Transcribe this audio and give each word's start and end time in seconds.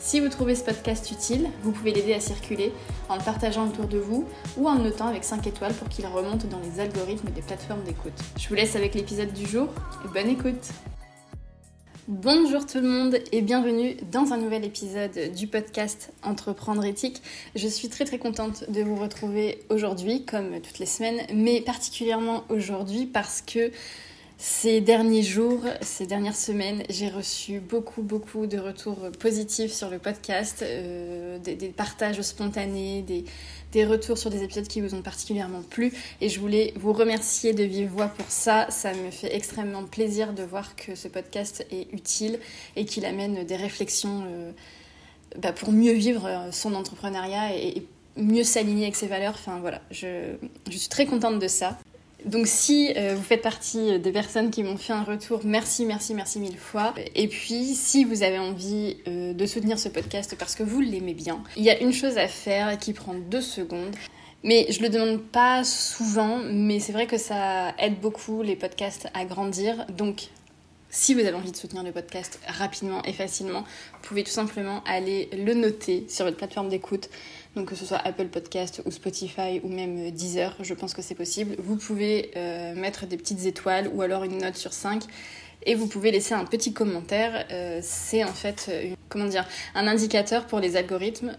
Si 0.00 0.20
vous 0.20 0.28
trouvez 0.28 0.54
ce 0.54 0.62
podcast 0.62 1.10
utile, 1.10 1.48
vous 1.62 1.72
pouvez 1.72 1.92
l'aider 1.92 2.14
à 2.14 2.20
circuler 2.20 2.72
en 3.08 3.16
le 3.16 3.22
partageant 3.22 3.66
autour 3.66 3.86
de 3.86 3.98
vous 3.98 4.26
ou 4.56 4.68
en 4.68 4.76
le 4.76 4.84
notant 4.84 5.08
avec 5.08 5.24
5 5.24 5.44
étoiles 5.48 5.74
pour 5.74 5.88
qu'il 5.88 6.06
remonte 6.06 6.46
dans 6.46 6.60
les 6.60 6.78
algorithmes 6.80 7.30
des 7.30 7.42
plateformes 7.42 7.82
d'écoute. 7.82 8.12
Je 8.38 8.48
vous 8.48 8.54
laisse 8.54 8.76
avec 8.76 8.94
l'épisode 8.94 9.32
du 9.32 9.44
jour 9.44 9.68
et 10.04 10.08
bonne 10.08 10.30
écoute 10.30 10.70
Bonjour 12.06 12.64
tout 12.64 12.78
le 12.78 12.88
monde 12.88 13.18
et 13.32 13.42
bienvenue 13.42 13.96
dans 14.10 14.32
un 14.32 14.38
nouvel 14.38 14.64
épisode 14.64 15.34
du 15.34 15.46
podcast 15.46 16.10
Entreprendre 16.22 16.84
éthique. 16.86 17.20
Je 17.54 17.68
suis 17.68 17.90
très 17.90 18.06
très 18.06 18.18
contente 18.18 18.64
de 18.70 18.82
vous 18.82 18.96
retrouver 18.96 19.58
aujourd'hui 19.68 20.24
comme 20.24 20.60
toutes 20.62 20.78
les 20.78 20.86
semaines, 20.86 21.20
mais 21.34 21.60
particulièrement 21.60 22.44
aujourd'hui 22.48 23.04
parce 23.04 23.42
que 23.42 23.72
ces 24.40 24.80
derniers 24.80 25.24
jours, 25.24 25.64
ces 25.80 26.06
dernières 26.06 26.36
semaines, 26.36 26.84
j'ai 26.88 27.08
reçu 27.08 27.58
beaucoup, 27.58 28.02
beaucoup 28.02 28.46
de 28.46 28.56
retours 28.56 29.10
positifs 29.18 29.72
sur 29.72 29.90
le 29.90 29.98
podcast, 29.98 30.62
euh, 30.62 31.40
des, 31.40 31.56
partages 31.70 32.22
spontanés, 32.22 33.02
des, 33.72 33.84
retours 33.84 34.16
sur 34.16 34.30
des 34.30 34.44
épisodes 34.44 34.68
qui 34.68 34.80
vous 34.80 34.94
ont 34.94 35.02
particulièrement 35.02 35.62
plu. 35.62 35.92
Et 36.20 36.28
je 36.28 36.38
voulais 36.38 36.72
vous 36.76 36.92
remercier 36.92 37.52
de 37.52 37.64
vive 37.64 37.90
voix 37.90 38.06
pour 38.06 38.30
ça. 38.30 38.68
Ça 38.70 38.94
me 38.94 39.10
fait 39.10 39.34
extrêmement 39.34 39.82
plaisir 39.82 40.32
de 40.32 40.44
voir 40.44 40.76
que 40.76 40.94
ce 40.94 41.08
podcast 41.08 41.66
est 41.72 41.92
utile 41.92 42.38
et 42.76 42.84
qu'il 42.84 43.06
amène 43.06 43.44
des 43.44 43.56
réflexions 43.56 44.22
euh, 44.28 44.52
bah, 45.36 45.52
pour 45.52 45.72
mieux 45.72 45.94
vivre 45.94 46.46
son 46.52 46.76
entrepreneuriat 46.76 47.56
et, 47.56 47.84
mieux 48.16 48.44
s'aligner 48.44 48.84
avec 48.84 48.94
ses 48.94 49.08
valeurs. 49.08 49.34
Enfin 49.34 49.58
voilà, 49.58 49.80
je 49.90 50.36
suis 50.70 50.88
très 50.88 51.06
contente 51.06 51.40
de 51.40 51.48
ça. 51.48 51.76
Donc 52.24 52.46
si 52.46 52.92
euh, 52.96 53.14
vous 53.14 53.22
faites 53.22 53.42
partie 53.42 53.98
des 53.98 54.10
personnes 54.10 54.50
qui 54.50 54.64
m'ont 54.64 54.76
fait 54.76 54.92
un 54.92 55.04
retour, 55.04 55.40
merci, 55.44 55.86
merci, 55.86 56.14
merci 56.14 56.40
mille 56.40 56.58
fois. 56.58 56.92
Et 57.14 57.28
puis 57.28 57.74
si 57.74 58.04
vous 58.04 58.22
avez 58.22 58.38
envie 58.38 58.96
euh, 59.06 59.32
de 59.32 59.46
soutenir 59.46 59.78
ce 59.78 59.88
podcast 59.88 60.34
parce 60.38 60.54
que 60.54 60.64
vous 60.64 60.80
l'aimez 60.80 61.14
bien, 61.14 61.42
il 61.56 61.62
y 61.62 61.70
a 61.70 61.80
une 61.80 61.92
chose 61.92 62.18
à 62.18 62.26
faire 62.26 62.76
qui 62.78 62.92
prend 62.92 63.14
deux 63.14 63.40
secondes. 63.40 63.94
Mais 64.44 64.66
je 64.70 64.80
le 64.82 64.88
demande 64.88 65.20
pas 65.20 65.64
souvent, 65.64 66.38
mais 66.38 66.78
c'est 66.78 66.92
vrai 66.92 67.06
que 67.06 67.18
ça 67.18 67.74
aide 67.78 67.98
beaucoup 68.00 68.42
les 68.42 68.54
podcasts 68.54 69.08
à 69.12 69.24
grandir. 69.24 69.84
Donc 69.88 70.28
si 70.90 71.12
vous 71.12 71.20
avez 71.20 71.34
envie 71.34 71.52
de 71.52 71.56
soutenir 71.56 71.82
le 71.82 71.92
podcast 71.92 72.40
rapidement 72.46 73.02
et 73.02 73.12
facilement, 73.12 73.60
vous 73.60 74.08
pouvez 74.08 74.24
tout 74.24 74.30
simplement 74.30 74.82
aller 74.86 75.28
le 75.32 75.54
noter 75.54 76.06
sur 76.08 76.24
votre 76.24 76.36
plateforme 76.36 76.68
d'écoute 76.68 77.10
donc 77.58 77.70
que 77.70 77.74
ce 77.74 77.84
soit 77.84 77.98
Apple 77.98 78.28
Podcast 78.28 78.80
ou 78.86 78.90
Spotify 78.92 79.60
ou 79.64 79.68
même 79.68 80.12
Deezer, 80.12 80.54
je 80.60 80.74
pense 80.74 80.94
que 80.94 81.02
c'est 81.02 81.16
possible. 81.16 81.56
Vous 81.58 81.74
pouvez 81.74 82.30
euh, 82.36 82.74
mettre 82.76 83.06
des 83.06 83.16
petites 83.16 83.46
étoiles 83.46 83.90
ou 83.92 84.00
alors 84.00 84.22
une 84.22 84.38
note 84.38 84.54
sur 84.54 84.72
5 84.72 85.02
et 85.66 85.74
vous 85.74 85.88
pouvez 85.88 86.12
laisser 86.12 86.34
un 86.34 86.44
petit 86.44 86.72
commentaire. 86.72 87.46
Euh, 87.50 87.80
c'est 87.82 88.22
en 88.22 88.32
fait 88.32 88.66
euh, 88.68 88.94
comment 89.08 89.24
dire, 89.24 89.44
un 89.74 89.88
indicateur 89.88 90.46
pour 90.46 90.60
les 90.60 90.76
algorithmes 90.76 91.36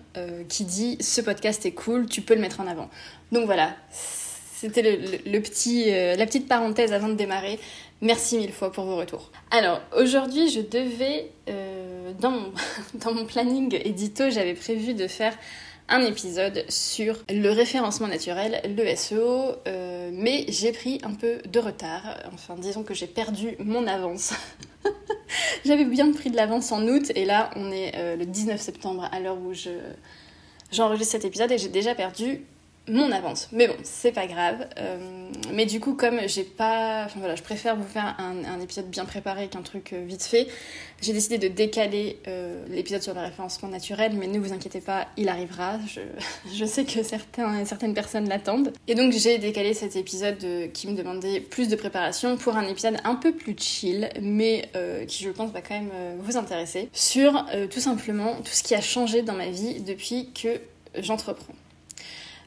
qui 0.49 0.65
dit 0.65 0.97
ce 0.99 1.21
podcast 1.21 1.65
est 1.65 1.71
cool, 1.71 2.05
tu 2.07 2.21
peux 2.21 2.35
le 2.35 2.41
mettre 2.41 2.59
en 2.59 2.67
avant. 2.67 2.89
Donc 3.31 3.45
voilà, 3.45 3.73
c'était 3.89 4.81
le, 4.81 5.39
petit, 5.39 5.89
la 5.89 6.25
petite 6.25 6.49
parenthèse 6.49 6.91
avant 6.91 7.07
de 7.07 7.13
démarrer. 7.13 7.59
Merci 8.01 8.37
mille 8.37 8.51
fois 8.51 8.71
pour 8.71 8.85
vos 8.85 8.97
retours. 8.97 9.31
Alors 9.51 9.79
aujourd'hui, 9.95 10.49
je 10.49 10.59
devais, 10.59 11.29
dans, 12.19 12.31
mon, 12.31 12.51
dans 12.95 13.13
mon 13.13 13.25
planning 13.25 13.79
édito, 13.85 14.29
j'avais 14.29 14.55
prévu 14.55 14.93
de 14.93 15.07
faire 15.07 15.37
un 15.89 16.01
épisode 16.01 16.63
sur 16.69 17.17
le 17.29 17.49
référencement 17.49 18.07
naturel, 18.07 18.61
le 18.77 18.95
SEO, 18.95 19.55
euh, 19.67 20.09
mais 20.13 20.45
j'ai 20.47 20.71
pris 20.71 20.99
un 21.03 21.13
peu 21.13 21.39
de 21.47 21.59
retard. 21.59 22.17
Enfin, 22.33 22.55
disons 22.55 22.83
que 22.83 22.93
j'ai 22.93 23.07
perdu 23.07 23.55
mon 23.59 23.87
avance. 23.87 24.33
J'avais 25.65 25.85
bien 25.85 26.11
pris 26.11 26.29
de 26.31 26.35
l'avance 26.35 26.71
en 26.71 26.87
août 26.87 27.11
et 27.15 27.25
là, 27.25 27.49
on 27.55 27.71
est 27.71 27.95
euh, 27.95 28.15
le 28.15 28.25
19 28.25 28.59
septembre 28.59 29.09
à 29.11 29.19
l'heure 29.19 29.37
où 29.37 29.53
je 29.53 29.71
j'enregistre 30.71 31.13
cet 31.13 31.25
épisode 31.25 31.51
et 31.51 31.57
j'ai 31.57 31.69
déjà 31.69 31.95
perdu 31.95 32.45
mon 32.87 33.11
avance. 33.11 33.49
Mais 33.51 33.67
bon, 33.67 33.75
c'est 33.83 34.11
pas 34.11 34.27
grave. 34.27 34.67
Euh, 34.77 34.97
mais 35.53 35.65
du 35.65 35.79
coup, 35.79 35.93
comme 35.93 36.19
j'ai 36.27 36.43
pas. 36.43 37.03
Enfin 37.05 37.19
voilà, 37.19 37.35
je 37.35 37.43
préfère 37.43 37.75
vous 37.75 37.87
faire 37.87 38.15
un, 38.19 38.59
épisode 38.59 38.89
bien 38.89 39.05
préparé 39.05 39.47
qu'un 39.47 39.61
truc 39.61 39.93
euh, 39.93 40.03
vite 40.05 40.23
fait, 40.23 40.47
j'ai 41.01 41.13
décidé 41.13 41.37
de 41.37 41.47
décaler 41.47 42.19
euh, 42.27 42.65
l'épisode 42.69 43.01
sur 43.01 43.13
le 43.13 43.21
référencement 43.21 43.69
naturel, 43.69 44.13
mais 44.15 44.27
ne 44.27 44.39
vous 44.39 44.53
inquiétez 44.53 44.81
pas, 44.81 45.07
il 45.17 45.29
arrivera. 45.29 45.79
Je, 45.87 46.01
je 46.53 46.65
sais 46.65 46.83
que 46.83 47.03
certaines 47.03 47.93
personnes 47.93 48.27
l'attendent. 48.27 48.73
Et 48.87 48.95
donc, 48.95 49.13
j'ai 49.13 49.37
décalé 49.37 49.73
cet 49.73 49.95
épisode 49.95 50.45
qui 50.73 50.87
me 50.87 50.95
demandait 50.95 51.39
plus 51.39 51.67
de 51.67 51.75
préparation 51.75 52.37
pour 52.37 52.57
un 52.57 52.67
épisode 52.67 52.97
un 53.03 53.15
peu 53.15 53.31
plus 53.31 53.55
chill, 53.57 54.09
mais 54.21 54.69
qui, 55.07 55.23
je 55.23 55.29
pense, 55.29 55.51
va 55.51 55.61
quand 55.61 55.75
même 55.75 55.91
vous 56.19 56.37
intéresser, 56.37 56.89
sur 56.93 57.45
tout 57.69 57.79
simplement 57.79 58.35
tout 58.37 58.51
ce 58.51 58.63
qui 58.63 58.75
a 58.75 58.81
changé 58.81 59.21
dans 59.21 59.33
ma 59.33 59.49
vie 59.49 59.81
depuis 59.81 60.31
que 60.33 60.59
j'entreprends. 60.95 61.53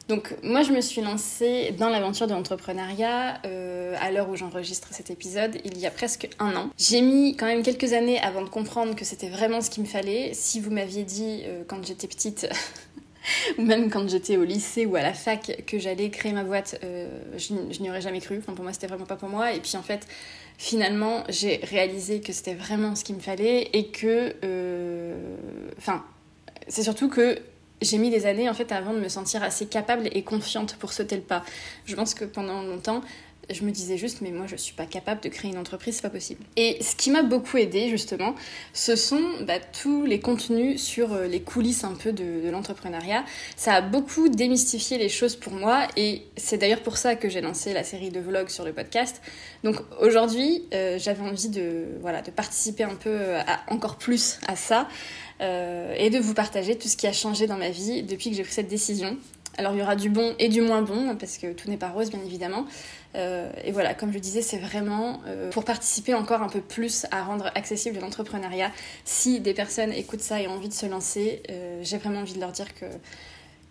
Donc 0.09 0.35
moi 0.43 0.63
je 0.63 0.71
me 0.71 0.81
suis 0.81 1.01
lancée 1.01 1.73
dans 1.77 1.89
l'aventure 1.89 2.27
de 2.27 2.33
l'entrepreneuriat 2.33 3.39
euh, 3.45 3.95
à 4.01 4.11
l'heure 4.11 4.29
où 4.29 4.35
j'enregistre 4.35 4.89
cet 4.91 5.09
épisode 5.09 5.57
il 5.63 5.77
y 5.77 5.85
a 5.85 5.91
presque 5.91 6.27
un 6.39 6.55
an. 6.57 6.69
J'ai 6.77 7.01
mis 7.01 7.37
quand 7.37 7.45
même 7.45 7.63
quelques 7.63 7.93
années 7.93 8.19
avant 8.19 8.41
de 8.41 8.49
comprendre 8.49 8.95
que 8.95 9.05
c'était 9.05 9.29
vraiment 9.29 9.61
ce 9.61 9.69
qu'il 9.69 9.83
me 9.83 9.87
fallait. 9.87 10.31
Si 10.33 10.59
vous 10.59 10.71
m'aviez 10.71 11.03
dit 11.03 11.43
euh, 11.45 11.63
quand 11.65 11.85
j'étais 11.85 12.07
petite 12.07 12.49
ou 13.57 13.61
même 13.61 13.89
quand 13.89 14.09
j'étais 14.09 14.35
au 14.35 14.43
lycée 14.43 14.85
ou 14.85 14.97
à 14.97 15.01
la 15.01 15.13
fac 15.13 15.63
que 15.65 15.79
j'allais 15.79 16.09
créer 16.09 16.33
ma 16.33 16.43
boîte, 16.43 16.79
euh, 16.83 17.07
je, 17.37 17.53
n'y 17.53 17.89
aurais 17.89 18.01
jamais 18.01 18.19
cru. 18.19 18.37
Enfin, 18.39 18.53
pour 18.53 18.63
moi, 18.63 18.73
c'était 18.73 18.87
vraiment 18.87 19.05
pas 19.05 19.15
pour 19.15 19.29
moi. 19.29 19.53
Et 19.53 19.61
puis 19.61 19.77
en 19.77 19.83
fait, 19.83 20.05
finalement, 20.57 21.23
j'ai 21.29 21.61
réalisé 21.63 22.19
que 22.19 22.33
c'était 22.33 22.55
vraiment 22.55 22.95
ce 22.95 23.05
qu'il 23.05 23.15
me 23.15 23.21
fallait 23.21 23.69
et 23.71 23.87
que, 23.87 24.35
enfin, 25.77 26.03
c'est 26.67 26.83
surtout 26.83 27.07
que 27.07 27.39
j'ai 27.83 27.97
mis 27.97 28.09
des 28.09 28.25
années 28.25 28.49
en 28.49 28.53
fait 28.53 28.71
avant 28.71 28.93
de 28.93 28.99
me 28.99 29.09
sentir 29.09 29.43
assez 29.43 29.65
capable 29.65 30.09
et 30.11 30.23
confiante 30.23 30.75
pour 30.75 30.93
sauter 30.93 31.15
le 31.15 31.21
pas. 31.21 31.43
Je 31.85 31.95
pense 31.95 32.13
que 32.13 32.25
pendant 32.25 32.61
longtemps, 32.61 33.01
je 33.49 33.63
me 33.63 33.71
disais 33.71 33.97
juste 33.97 34.21
mais 34.21 34.31
moi 34.31 34.45
je 34.47 34.55
suis 34.55 34.73
pas 34.73 34.85
capable 34.85 35.21
de 35.21 35.29
créer 35.29 35.51
une 35.51 35.57
entreprise, 35.57 35.95
c'est 35.95 36.01
pas 36.01 36.09
possible. 36.09 36.43
Et 36.55 36.81
ce 36.81 36.95
qui 36.95 37.11
m'a 37.11 37.23
beaucoup 37.23 37.57
aidé 37.57 37.89
justement, 37.89 38.35
ce 38.73 38.95
sont 38.95 39.21
bah, 39.41 39.59
tous 39.59 40.05
les 40.05 40.19
contenus 40.19 40.81
sur 40.81 41.13
euh, 41.13 41.27
les 41.27 41.41
coulisses 41.41 41.83
un 41.83 41.93
peu 41.93 42.11
de, 42.11 42.49
l'entrepreneuriat. 42.49 43.23
Ça 43.55 43.73
a 43.73 43.81
beaucoup 43.81 44.29
démystifié 44.29 44.97
les 44.97 45.09
choses 45.09 45.35
pour 45.35 45.53
moi 45.53 45.87
et 45.97 46.23
c'est 46.37 46.57
d'ailleurs 46.57 46.81
pour 46.81 46.97
ça 46.97 47.15
que 47.15 47.29
j'ai 47.29 47.41
lancé 47.41 47.73
la 47.73 47.83
série 47.83 48.09
de 48.09 48.19
vlogs 48.19 48.49
sur 48.49 48.63
le 48.63 48.73
podcast. 48.73 49.21
Donc 49.63 49.77
aujourd'hui, 49.99 50.63
euh, 50.73 50.97
j'avais 50.99 51.23
envie 51.23 51.49
de 51.49 51.85
voilà 52.01 52.21
de 52.21 52.31
participer 52.31 52.83
un 52.83 52.95
peu 52.95 53.09
euh, 53.09 53.41
encore 53.69 53.97
plus 53.97 54.39
à 54.47 54.55
ça. 54.55 54.87
Euh, 55.41 55.93
et 55.97 56.09
de 56.09 56.19
vous 56.19 56.33
partager 56.33 56.77
tout 56.77 56.87
ce 56.87 56.97
qui 56.97 57.07
a 57.07 57.13
changé 57.13 57.47
dans 57.47 57.57
ma 57.57 57.69
vie 57.69 58.03
depuis 58.03 58.29
que 58.29 58.35
j'ai 58.35 58.43
pris 58.43 58.53
cette 58.53 58.67
décision. 58.67 59.17
Alors 59.57 59.73
il 59.73 59.79
y 59.79 59.81
aura 59.81 59.95
du 59.95 60.09
bon 60.09 60.33
et 60.39 60.49
du 60.49 60.61
moins 60.61 60.81
bon, 60.81 61.15
parce 61.15 61.37
que 61.37 61.53
tout 61.53 61.69
n'est 61.69 61.77
pas 61.77 61.89
rose 61.89 62.09
bien 62.09 62.21
évidemment. 62.25 62.65
Euh, 63.15 63.51
et 63.63 63.71
voilà, 63.71 63.93
comme 63.93 64.11
je 64.11 64.17
disais, 64.17 64.41
c'est 64.41 64.57
vraiment 64.57 65.21
euh, 65.27 65.51
pour 65.51 65.63
participer 65.63 66.15
encore 66.15 66.41
un 66.41 66.49
peu 66.49 66.61
plus 66.61 67.05
à 67.11 67.23
rendre 67.23 67.51
accessible 67.53 67.99
l'entrepreneuriat. 67.99 68.71
Si 69.05 69.39
des 69.39 69.53
personnes 69.53 69.91
écoutent 69.93 70.21
ça 70.21 70.41
et 70.41 70.47
ont 70.47 70.53
envie 70.53 70.69
de 70.69 70.73
se 70.73 70.87
lancer, 70.87 71.43
j'ai 71.81 71.97
vraiment 71.97 72.21
envie 72.21 72.33
de 72.33 72.39
leur 72.39 72.51
dire 72.51 72.73
que, 72.73 72.85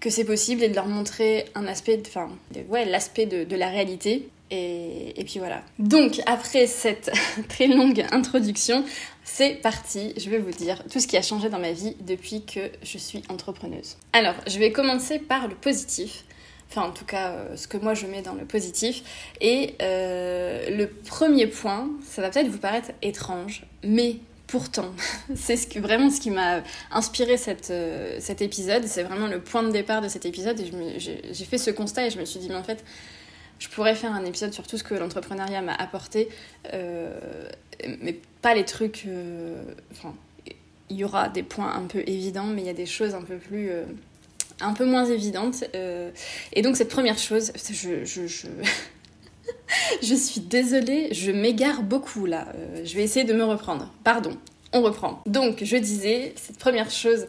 que 0.02 0.10
c'est 0.10 0.24
possible 0.24 0.64
et 0.64 0.68
de 0.68 0.74
leur 0.74 0.88
montrer 0.88 1.46
un 1.54 1.66
aspect, 1.68 2.02
enfin, 2.04 2.28
ouais, 2.68 2.84
l'aspect 2.84 3.24
de, 3.24 3.56
la 3.56 3.68
réalité. 3.68 4.28
Et, 4.50 5.18
et, 5.18 5.24
puis 5.24 5.38
voilà. 5.38 5.62
Donc, 5.78 6.20
après 6.26 6.66
cette 6.66 7.10
très 7.48 7.68
longue 7.68 8.04
introduction, 8.10 8.84
c'est 9.24 9.54
parti, 9.62 10.12
je 10.18 10.28
vais 10.28 10.38
vous 10.38 10.50
dire 10.50 10.82
tout 10.90 10.98
ce 10.98 11.06
qui 11.06 11.16
a 11.16 11.22
changé 11.22 11.48
dans 11.48 11.60
ma 11.60 11.72
vie 11.72 11.96
depuis 12.00 12.44
que 12.44 12.60
je 12.82 12.98
suis 12.98 13.22
entrepreneuse. 13.28 13.96
Alors, 14.12 14.34
je 14.48 14.58
vais 14.58 14.72
commencer 14.72 15.20
par 15.20 15.46
le 15.46 15.54
positif. 15.54 16.24
Enfin, 16.68 16.88
en 16.88 16.90
tout 16.90 17.04
cas, 17.04 17.30
euh, 17.30 17.56
ce 17.56 17.68
que 17.68 17.76
moi 17.76 17.94
je 17.94 18.06
mets 18.06 18.22
dans 18.22 18.34
le 18.34 18.44
positif. 18.44 19.02
Et 19.40 19.76
euh, 19.82 20.68
le 20.76 20.88
premier 20.88 21.46
point, 21.46 21.88
ça 22.02 22.22
va 22.22 22.30
peut-être 22.30 22.48
vous 22.48 22.58
paraître 22.58 22.90
étrange, 23.02 23.64
mais 23.84 24.16
pourtant, 24.52 24.92
c'est 25.34 25.78
vraiment 25.78 26.10
ce 26.10 26.20
qui 26.20 26.30
m'a 26.30 26.62
inspiré 26.90 27.36
euh, 27.70 28.16
cet 28.20 28.42
épisode. 28.42 28.84
C'est 28.84 29.02
vraiment 29.02 29.26
le 29.26 29.40
point 29.40 29.62
de 29.62 29.70
départ 29.70 30.02
de 30.02 30.08
cet 30.08 30.26
épisode. 30.26 30.60
Et 30.60 30.70
j'ai 30.98 31.44
fait 31.46 31.56
ce 31.56 31.70
constat 31.70 32.06
et 32.06 32.10
je 32.10 32.20
me 32.20 32.26
suis 32.26 32.38
dit, 32.38 32.48
mais 32.50 32.56
en 32.56 32.62
fait, 32.62 32.84
je 33.58 33.68
pourrais 33.68 33.94
faire 33.94 34.12
un 34.12 34.24
épisode 34.26 34.52
sur 34.52 34.66
tout 34.66 34.76
ce 34.76 34.84
que 34.84 34.94
l'entrepreneuriat 34.94 35.62
m'a 35.62 35.74
apporté, 35.74 36.28
euh, 36.74 37.18
mais 38.00 38.20
pas 38.42 38.54
les 38.54 38.66
trucs. 38.66 39.04
Euh, 39.08 39.62
il 40.90 40.96
y 40.98 41.04
aura 41.04 41.30
des 41.30 41.42
points 41.42 41.72
un 41.74 41.86
peu 41.86 42.02
évidents, 42.06 42.44
mais 42.44 42.60
il 42.60 42.66
y 42.66 42.70
a 42.70 42.74
des 42.74 42.84
choses 42.84 43.14
un 43.14 43.22
peu 43.22 43.38
plus 43.38 43.70
un 44.60 44.74
peu 44.74 44.84
moins 44.84 45.06
évidentes. 45.06 45.64
et 46.52 46.60
donc 46.60 46.76
cette 46.76 46.90
première 46.90 47.16
chose, 47.16 47.52
je... 47.56 48.46
je 50.02 50.14
suis 50.14 50.40
désolée, 50.40 51.08
je 51.12 51.30
m'égare 51.30 51.82
beaucoup 51.82 52.26
là. 52.26 52.46
je 52.84 52.94
vais 52.94 53.02
essayer 53.02 53.24
de 53.24 53.32
me 53.32 53.44
reprendre. 53.44 53.92
Pardon, 54.04 54.36
on 54.72 54.82
reprend. 54.82 55.22
Donc 55.26 55.62
je 55.64 55.76
disais, 55.76 56.34
cette 56.36 56.58
première 56.58 56.90
chose 56.90 57.26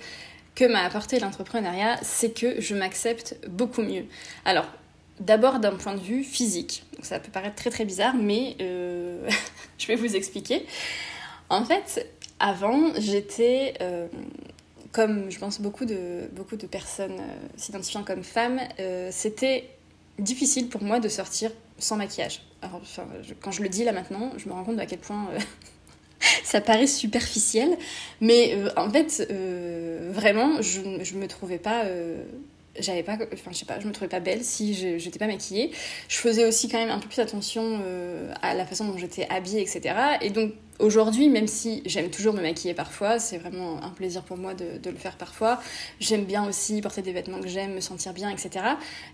que 0.56 0.66
m'a 0.66 0.84
apporté 0.84 1.20
l'entrepreneuriat, 1.20 2.00
c'est 2.04 2.38
que 2.38 2.62
je 2.62 2.76
m'accepte 2.76 3.38
beaucoup 3.48 3.82
mieux. 3.82 4.06
Alors, 4.46 4.68
d'abord 5.20 5.60
d'un 5.60 5.76
point 5.76 5.96
de 5.96 6.00
vue 6.00 6.24
physique. 6.24 6.84
ça 7.02 7.20
peut 7.20 7.32
paraître 7.32 7.56
très 7.56 7.70
très 7.70 7.86
bizarre, 7.86 8.16
mais 8.16 8.56
euh, 8.62 9.28
je 9.78 9.88
vais 9.88 9.96
vous 9.96 10.16
expliquer. 10.16 10.66
En 11.50 11.66
fait, 11.66 12.08
avant, 12.40 12.94
j'étais, 12.98 13.76
euh, 13.82 14.08
comme 14.92 15.30
je 15.30 15.40
pense 15.40 15.62
beaucoup 15.62 15.86
de, 15.86 16.30
beaucoup 16.34 16.56
de 16.56 16.68
personnes 16.68 17.20
euh, 17.20 17.48
s'identifiant 17.58 18.04
comme 18.04 18.24
femmes, 18.24 18.60
c'était 19.12 19.70
difficile 20.20 20.70
pour 20.70 20.84
moi 20.84 21.00
de 21.00 21.10
sortir 21.10 21.52
sans 21.78 21.98
maquillage. 21.98 22.42
Alors, 22.62 22.82
quand 23.42 23.52
je 23.52 23.62
le 23.62 23.70
dis 23.70 23.84
là 23.84 23.92
maintenant, 23.92 24.32
je 24.38 24.48
me 24.48 24.54
rends 24.54 24.64
compte 24.64 24.80
à 24.80 24.86
quel 24.86 25.00
point 25.00 25.28
ça 26.44 26.62
paraît 26.62 26.88
superficiel, 26.88 27.78
mais 28.22 28.54
euh, 28.56 28.70
en 28.78 28.90
fait, 28.90 29.28
euh, 29.32 30.12
vraiment, 30.14 30.62
je, 30.62 30.82
je 31.04 31.16
me 31.16 31.28
trouvais 31.28 31.60
pas. 31.60 31.86
Euh, 31.86 32.24
j'avais 32.80 33.04
pas 33.04 33.20
enfin 33.32 33.52
je 33.52 33.58
sais 33.58 33.66
pas 33.66 33.80
je 33.80 33.86
me 33.86 33.92
trouvais 33.92 34.10
pas 34.10 34.20
belle 34.20 34.44
si 34.44 34.74
j'étais 34.98 35.20
pas 35.20 35.28
maquillée 35.28 35.70
je 36.08 36.18
faisais 36.18 36.44
aussi 36.44 36.70
quand 36.70 36.80
même 36.80 36.90
un 36.90 36.98
peu 36.98 37.08
plus 37.08 37.20
attention 37.20 37.80
à 38.42 38.56
la 38.56 38.66
façon 38.66 38.86
dont 38.86 38.98
j'étais 38.98 39.30
habillée 39.30 39.62
etc 39.62 39.94
et 40.22 40.32
donc 40.32 40.54
Aujourd'hui, 40.84 41.30
même 41.30 41.48
si 41.48 41.82
j'aime 41.86 42.10
toujours 42.10 42.34
me 42.34 42.42
maquiller 42.42 42.74
parfois, 42.74 43.18
c'est 43.18 43.38
vraiment 43.38 43.82
un 43.82 43.92
plaisir 43.92 44.22
pour 44.22 44.36
moi 44.36 44.54
de, 44.54 44.66
le 44.84 44.98
faire 44.98 45.16
parfois. 45.16 45.62
J'aime 46.02 46.26
bien 46.26 46.46
aussi 46.46 46.82
porter 46.82 47.02
des 47.02 47.14
vêtements 47.14 47.40
que 47.40 47.48
j'aime, 47.48 47.76
me 47.76 47.80
sentir 47.80 48.12
bien, 48.12 48.30
etc. 48.30 48.66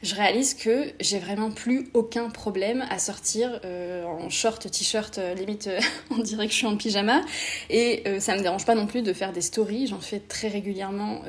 Je 0.01 0.15
réalise 0.15 0.55
que 0.55 0.91
j'ai 0.99 1.19
vraiment 1.19 1.51
plus 1.51 1.87
aucun 1.93 2.31
problème 2.31 2.83
à 2.89 2.97
sortir 2.97 3.59
euh, 3.65 4.03
en 4.03 4.31
short, 4.31 4.67
t-shirt, 4.71 5.19
euh, 5.19 5.35
limite 5.35 5.67
euh, 5.67 5.79
on 6.09 6.17
dirait 6.17 6.47
que 6.47 6.53
je 6.53 6.57
suis 6.57 6.65
en 6.65 6.75
pyjama. 6.75 7.21
Et 7.69 8.03
ça 8.19 8.35
me 8.35 8.41
dérange 8.41 8.65
pas 8.65 8.73
non 8.73 8.87
plus 8.87 9.03
de 9.03 9.13
faire 9.13 9.31
des 9.31 9.41
stories. 9.41 9.85
J'en 9.85 9.99
fais 9.99 10.19
très 10.19 10.47
régulièrement 10.47 11.21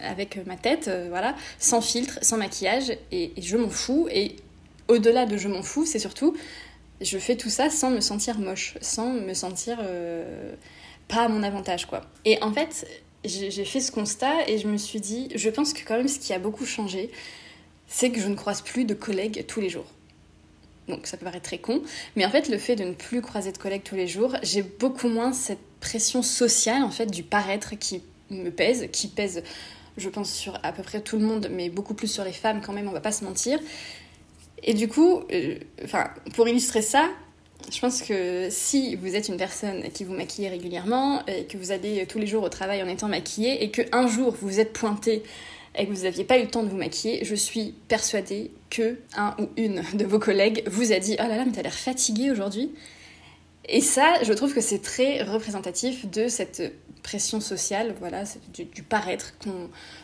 avec 0.00 0.38
ma 0.46 0.54
tête, 0.54 0.88
voilà, 1.08 1.34
sans 1.58 1.80
filtre, 1.80 2.20
sans 2.22 2.36
maquillage. 2.36 2.92
et 3.10 3.32
je 3.36 3.56
m'en 3.56 3.70
fous. 3.70 4.06
Et 4.12 4.36
au-delà 4.88 5.26
de 5.26 5.36
je 5.36 5.48
m'en 5.48 5.62
fous, 5.62 5.84
c'est 5.84 5.98
surtout 5.98 6.34
je 7.00 7.18
fais 7.18 7.36
tout 7.36 7.50
ça 7.50 7.70
sans 7.70 7.90
me 7.90 8.00
sentir 8.00 8.38
moche, 8.38 8.74
sans 8.80 9.12
me 9.12 9.34
sentir 9.34 9.78
euh, 9.80 10.54
pas 11.06 11.24
à 11.24 11.28
mon 11.28 11.42
avantage, 11.42 11.86
quoi. 11.86 12.02
Et 12.24 12.42
en 12.42 12.52
fait, 12.52 12.86
j'ai 13.24 13.64
fait 13.64 13.80
ce 13.80 13.92
constat 13.92 14.48
et 14.48 14.58
je 14.58 14.68
me 14.68 14.76
suis 14.76 15.00
dit, 15.00 15.28
je 15.34 15.50
pense 15.50 15.72
que 15.72 15.86
quand 15.86 15.96
même 15.96 16.08
ce 16.08 16.18
qui 16.18 16.32
a 16.32 16.38
beaucoup 16.38 16.66
changé, 16.66 17.10
c'est 17.86 18.10
que 18.10 18.20
je 18.20 18.28
ne 18.28 18.34
croise 18.34 18.62
plus 18.62 18.84
de 18.84 18.94
collègues 18.94 19.44
tous 19.46 19.60
les 19.60 19.70
jours. 19.70 19.86
Donc 20.88 21.06
ça 21.06 21.16
peut 21.16 21.24
paraître 21.24 21.44
très 21.44 21.58
con, 21.58 21.82
mais 22.16 22.24
en 22.24 22.30
fait 22.30 22.48
le 22.48 22.56
fait 22.56 22.74
de 22.74 22.84
ne 22.84 22.94
plus 22.94 23.20
croiser 23.20 23.52
de 23.52 23.58
collègues 23.58 23.82
tous 23.82 23.94
les 23.94 24.06
jours, 24.06 24.36
j'ai 24.42 24.62
beaucoup 24.62 25.08
moins 25.08 25.34
cette 25.34 25.58
pression 25.80 26.22
sociale 26.22 26.82
en 26.82 26.90
fait 26.90 27.06
du 27.06 27.22
paraître 27.22 27.78
qui 27.78 28.02
me 28.30 28.48
pèse, 28.50 28.88
qui 28.90 29.08
pèse 29.08 29.42
je 29.98 30.08
pense 30.08 30.32
sur 30.32 30.58
à 30.62 30.72
peu 30.72 30.82
près 30.82 31.00
tout 31.00 31.18
le 31.18 31.26
monde, 31.26 31.48
mais 31.50 31.68
beaucoup 31.68 31.94
plus 31.94 32.08
sur 32.08 32.24
les 32.24 32.32
femmes 32.32 32.60
quand 32.64 32.72
même, 32.72 32.88
on 32.88 32.92
va 32.92 33.00
pas 33.00 33.12
se 33.12 33.24
mentir. 33.24 33.58
Et 34.62 34.74
du 34.74 34.88
coup, 34.88 35.22
euh, 35.32 35.56
enfin, 35.84 36.10
pour 36.34 36.48
illustrer 36.48 36.82
ça, 36.82 37.08
je 37.72 37.80
pense 37.80 38.02
que 38.02 38.48
si 38.50 38.96
vous 38.96 39.14
êtes 39.14 39.28
une 39.28 39.36
personne 39.36 39.82
qui 39.92 40.04
vous 40.04 40.14
maquille 40.14 40.48
régulièrement 40.48 41.22
que 41.48 41.58
vous 41.58 41.70
allez 41.70 42.06
tous 42.06 42.18
les 42.18 42.26
jours 42.26 42.42
au 42.42 42.48
travail 42.48 42.82
en 42.82 42.88
étant 42.88 43.08
maquillée 43.08 43.62
et 43.62 43.70
qu'un 43.70 44.06
jour 44.06 44.34
vous 44.40 44.48
vous 44.48 44.60
êtes 44.60 44.72
pointé 44.72 45.22
et 45.78 45.86
que 45.86 45.92
vous 45.92 46.02
n'aviez 46.04 46.24
pas 46.24 46.38
eu 46.38 46.42
le 46.42 46.48
temps 46.48 46.62
de 46.62 46.68
vous 46.68 46.76
maquiller, 46.76 47.24
je 47.24 47.34
suis 47.34 47.74
persuadée 47.88 48.50
que 48.70 48.98
un 49.16 49.34
ou 49.38 49.48
une 49.56 49.82
de 49.94 50.04
vos 50.04 50.18
collègues 50.18 50.62
vous 50.66 50.92
a 50.92 50.98
dit 50.98 51.16
Oh 51.18 51.22
là 51.22 51.36
là, 51.36 51.44
mais 51.44 51.52
t'as 51.52 51.62
l'air 51.62 51.74
fatiguée 51.74 52.30
aujourd'hui. 52.30 52.70
Et 53.68 53.80
ça, 53.80 54.14
je 54.22 54.32
trouve 54.32 54.54
que 54.54 54.60
c'est 54.60 54.80
très 54.80 55.22
représentatif 55.22 56.06
de 56.10 56.28
cette 56.28 56.72
pression 57.02 57.40
sociale, 57.40 57.94
voilà, 58.00 58.24
du, 58.52 58.82
paraître 58.82 59.34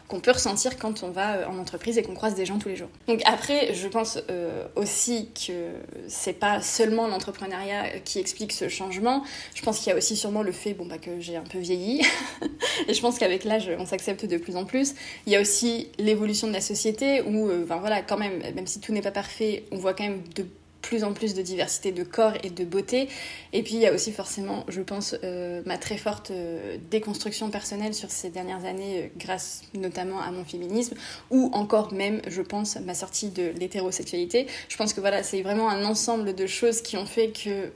qu'on 0.08 0.20
peut 0.20 0.30
ressentir 0.30 0.78
quand 0.78 1.02
on 1.02 1.10
va 1.10 1.36
euh, 1.36 1.46
en 1.46 1.58
entreprise 1.58 1.98
et 1.98 2.02
qu'on 2.02 2.14
croise 2.14 2.34
des 2.34 2.46
gens 2.46 2.58
tous 2.58 2.68
les 2.68 2.76
jours. 2.76 2.88
Donc 3.08 3.20
après, 3.24 3.74
je 3.74 3.88
pense 3.88 4.18
euh, 4.30 4.66
aussi 4.76 5.28
que 5.34 5.72
c'est 6.08 6.32
pas 6.34 6.62
seulement 6.62 7.06
l'entrepreneuriat 7.08 8.00
qui 8.04 8.18
explique 8.18 8.52
ce 8.52 8.68
changement. 8.68 9.22
Je 9.54 9.62
pense 9.62 9.78
qu'il 9.78 9.88
y 9.88 9.92
a 9.92 9.96
aussi 9.96 10.16
sûrement 10.16 10.42
le 10.42 10.52
fait, 10.52 10.72
bon 10.72 10.86
bah 10.86 10.98
que 10.98 11.20
j'ai 11.20 11.36
un 11.36 11.42
peu 11.42 11.58
vieilli, 11.58 12.02
et 12.88 12.94
je 12.94 13.00
pense 13.00 13.18
qu'avec 13.18 13.44
l'âge, 13.44 13.70
on 13.78 13.86
s'accepte 13.86 14.24
de 14.24 14.36
plus 14.36 14.56
en 14.56 14.64
plus. 14.64 14.94
Il 15.26 15.32
y 15.32 15.36
a 15.36 15.40
aussi 15.40 15.88
l'évolution 15.98 16.48
de 16.48 16.52
la 16.52 16.60
société 16.60 17.22
où, 17.22 17.48
euh, 17.48 17.64
enfin 17.64 17.78
voilà, 17.78 18.02
quand 18.02 18.18
même, 18.18 18.40
même 18.54 18.66
si 18.66 18.80
tout 18.80 18.92
n'est 18.92 19.02
pas 19.02 19.10
parfait, 19.10 19.64
on 19.72 19.76
voit 19.76 19.94
quand 19.94 20.04
même 20.04 20.22
de 20.34 20.46
plus 20.84 21.02
en 21.02 21.14
plus 21.14 21.34
de 21.34 21.40
diversité 21.40 21.92
de 21.92 22.04
corps 22.04 22.34
et 22.42 22.50
de 22.50 22.64
beauté. 22.64 23.08
Et 23.52 23.62
puis 23.62 23.74
il 23.74 23.80
y 23.80 23.86
a 23.86 23.92
aussi 23.92 24.12
forcément, 24.12 24.64
je 24.68 24.82
pense, 24.82 25.16
euh, 25.24 25.62
ma 25.64 25.78
très 25.78 25.96
forte 25.96 26.30
euh, 26.30 26.76
déconstruction 26.90 27.50
personnelle 27.50 27.94
sur 27.94 28.10
ces 28.10 28.28
dernières 28.28 28.66
années, 28.66 29.04
euh, 29.04 29.08
grâce 29.16 29.62
notamment 29.74 30.20
à 30.20 30.30
mon 30.30 30.44
féminisme, 30.44 30.94
ou 31.30 31.50
encore 31.54 31.94
même, 31.94 32.20
je 32.28 32.42
pense, 32.42 32.76
ma 32.76 32.94
sortie 32.94 33.30
de 33.30 33.52
l'hétérosexualité. 33.58 34.46
Je 34.68 34.76
pense 34.76 34.92
que 34.92 35.00
voilà, 35.00 35.22
c'est 35.22 35.40
vraiment 35.40 35.70
un 35.70 35.84
ensemble 35.84 36.34
de 36.34 36.46
choses 36.46 36.82
qui 36.82 36.98
ont 36.98 37.06
fait 37.06 37.30
que 37.30 37.72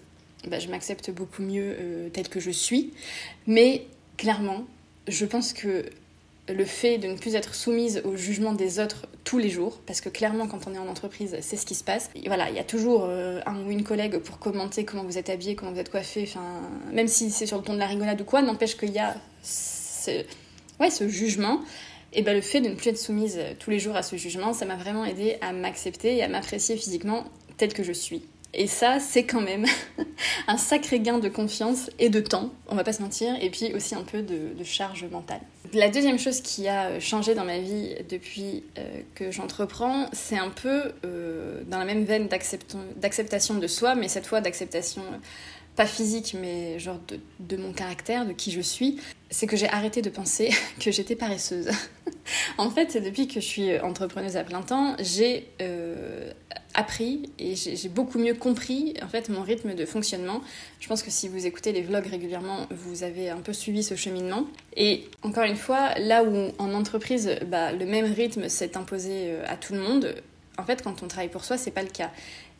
bah, 0.47 0.59
je 0.59 0.69
m'accepte 0.69 1.11
beaucoup 1.11 1.43
mieux 1.43 2.11
telle 2.13 2.29
que 2.29 2.41
je 2.41 2.51
suis. 2.51 2.93
Mais 3.47 3.87
clairement, 4.19 4.65
je 5.09 5.25
pense 5.25 5.55
que 5.55 5.87
le 6.53 6.65
fait 6.65 6.99
de 6.99 7.09
ne 7.09 7.17
plus 7.17 7.35
être 7.35 7.55
soumise 7.55 8.03
au 8.05 8.17
jugement 8.17 8.53
des 8.53 8.81
autres 8.81 9.07
tous 9.25 9.39
les 9.39 9.51
jours, 9.51 9.81
parce 9.87 10.01
que 10.01 10.09
clairement 10.09 10.47
quand 10.47 10.67
on 10.67 10.75
est 10.75 10.79
en 10.79 10.89
entreprise, 10.89 11.37
c'est 11.41 11.57
ce 11.57 11.67
qui 11.67 11.75
se 11.75 11.85
passe. 11.85 12.11
voilà, 12.27 12.51
il 12.51 12.57
y 12.57 12.59
a 12.59 12.65
toujours 12.65 13.05
euh, 13.05 13.41
un 13.47 13.63
ou 13.65 13.71
une 13.71 13.85
collègue 13.85 14.19
pour 14.19 14.39
commenter 14.39 14.85
comment 14.85 15.05
vous 15.05 15.19
êtes 15.19 15.31
habillé, 15.31 15.55
comment 15.55 15.73
vous 15.73 15.79
êtes 15.79 15.91
coiffé, 15.91 16.25
enfin, 16.27 16.63
même 16.93 17.09
si 17.09 17.31
c'est 17.31 17.47
sur 17.47 17.59
le 17.59 17.63
ton 17.63 17.75
de 17.75 17.79
la 17.79 17.87
rigolade 17.87 18.21
ou 18.21 18.25
quoi, 18.25 18.43
n'empêche 18.43 18.77
qu'il 18.77 18.91
y 18.91 18.99
a 18.99 19.17
ce, 19.43 20.25
ouais, 20.81 20.91
ce 20.91 21.09
jugement. 21.09 21.61
Et 22.15 22.23
ben, 22.23 22.35
le 22.35 22.41
fait 22.41 22.63
de 22.63 22.69
ne 22.69 22.75
plus 22.75 22.89
être 22.89 22.99
soumise 22.99 23.39
tous 23.59 23.71
les 23.71 23.79
jours 23.79 23.95
à 23.95 24.03
ce 24.03 24.17
jugement, 24.17 24.55
ça 24.55 24.65
m'a 24.65 24.77
vraiment 24.77 25.05
aidé 25.05 25.37
à 25.43 25.53
m'accepter 25.53 26.17
et 26.17 26.23
à 26.23 26.29
m'apprécier 26.29 26.77
physiquement 26.77 27.25
telle 27.59 27.75
que 27.75 27.83
je 27.83 27.93
suis. 27.93 28.23
Et 28.55 28.67
ça, 28.67 28.99
c'est 28.99 29.25
quand 29.25 29.43
même 29.43 29.67
un 30.49 30.57
sacré 30.57 31.01
gain 31.01 31.19
de 31.19 31.29
confiance 31.29 31.91
et 31.99 32.09
de 32.09 32.21
temps, 32.21 32.51
on 32.69 32.77
va 32.77 32.85
pas 32.85 32.93
se 32.93 33.03
mentir, 33.03 33.35
et 33.41 33.51
puis 33.51 33.75
aussi 33.75 33.95
un 33.95 34.03
peu 34.03 34.23
de, 34.23 34.53
charge 34.65 35.05
mentale. 35.05 35.41
La 35.75 35.91
deuxième 35.91 36.19
chose 36.19 36.41
qui 36.41 36.67
a 36.67 36.99
changé 36.99 37.35
dans 37.35 37.45
ma 37.45 37.59
vie 37.59 37.95
depuis 38.09 38.65
euh, 38.79 39.01
que 39.15 39.31
j'entreprends, 39.31 40.07
c'est 40.13 40.39
un 40.39 40.49
peu 40.49 40.93
euh, 41.05 41.63
dans 41.67 41.79
la 41.79 41.85
même 41.85 42.05
veine 42.05 42.29
d'acceptation 42.29 43.55
de 43.55 43.67
soi, 43.67 43.95
mais 43.95 44.09
cette 44.09 44.27
fois 44.27 44.41
d'acceptation 44.41 45.03
pas 45.79 45.87
physique, 45.87 46.35
mais 46.39 46.81
genre 46.81 46.99
de, 47.39 47.57
mon 47.57 47.73
caractère, 47.73 48.27
de 48.27 48.33
qui 48.33 48.51
je 48.51 48.61
suis, 48.61 49.01
c'est 49.31 49.47
que 49.47 49.57
j'ai 49.57 49.69
arrêté 49.69 50.03
de 50.03 50.11
penser 50.11 50.51
que 50.81 50.91
j'étais 50.91 51.15
paresseuse. 51.15 51.71
en 52.59 52.69
fait, 52.69 53.01
depuis 53.01 53.29
que 53.29 53.35
je 53.35 53.47
suis 53.47 53.79
entrepreneuse 53.79 54.37
à 54.37 54.43
plein 54.43 54.63
temps, 54.63 54.97
j'ai 54.99 55.47
euh, 55.63 56.33
appris 56.75 57.31
et 57.39 57.55
j'ai 57.55 57.89
beaucoup 57.89 58.19
mieux 58.19 58.35
compris 58.35 58.95
en 59.05 59.07
fait 59.07 59.29
mon 59.29 59.43
rythme 59.43 59.77
de 59.77 59.87
fonctionnement. 59.87 60.41
Je 60.81 60.89
pense 60.89 61.05
que 61.05 61.13
si 61.13 61.29
vous 61.29 61.47
écoutez 61.47 61.71
les 61.71 61.83
vlogs 61.83 62.09
régulièrement, 62.09 62.67
vous 62.71 63.05
avez 63.05 63.31
un 63.31 63.41
peu 63.41 63.53
suivi 63.53 63.85
ce 63.85 63.95
cheminement. 63.95 64.49
Et 64.77 65.05
encore 65.23 65.45
une 65.45 65.55
fois, 65.55 65.95
là 66.01 66.25
où 66.25 66.51
en 66.59 66.75
entreprise, 66.75 67.39
bah, 67.47 67.71
le 67.71 67.87
même 67.87 68.13
rythme 68.13 68.49
s'est 68.49 68.77
imposé 68.77 69.29
euh, 69.29 69.45
à 69.47 69.57
tout 69.57 69.75
le 69.75 69.81
monde, 69.81 70.17
en 70.59 70.65
fait, 70.65 70.83
quand 70.83 71.05
on 71.05 71.07
travaille 71.07 71.29
pour 71.29 71.45
soi, 71.45 71.57
c'est 71.57 71.71
pas 71.71 71.83
le 71.83 71.89
cas. 71.89 72.11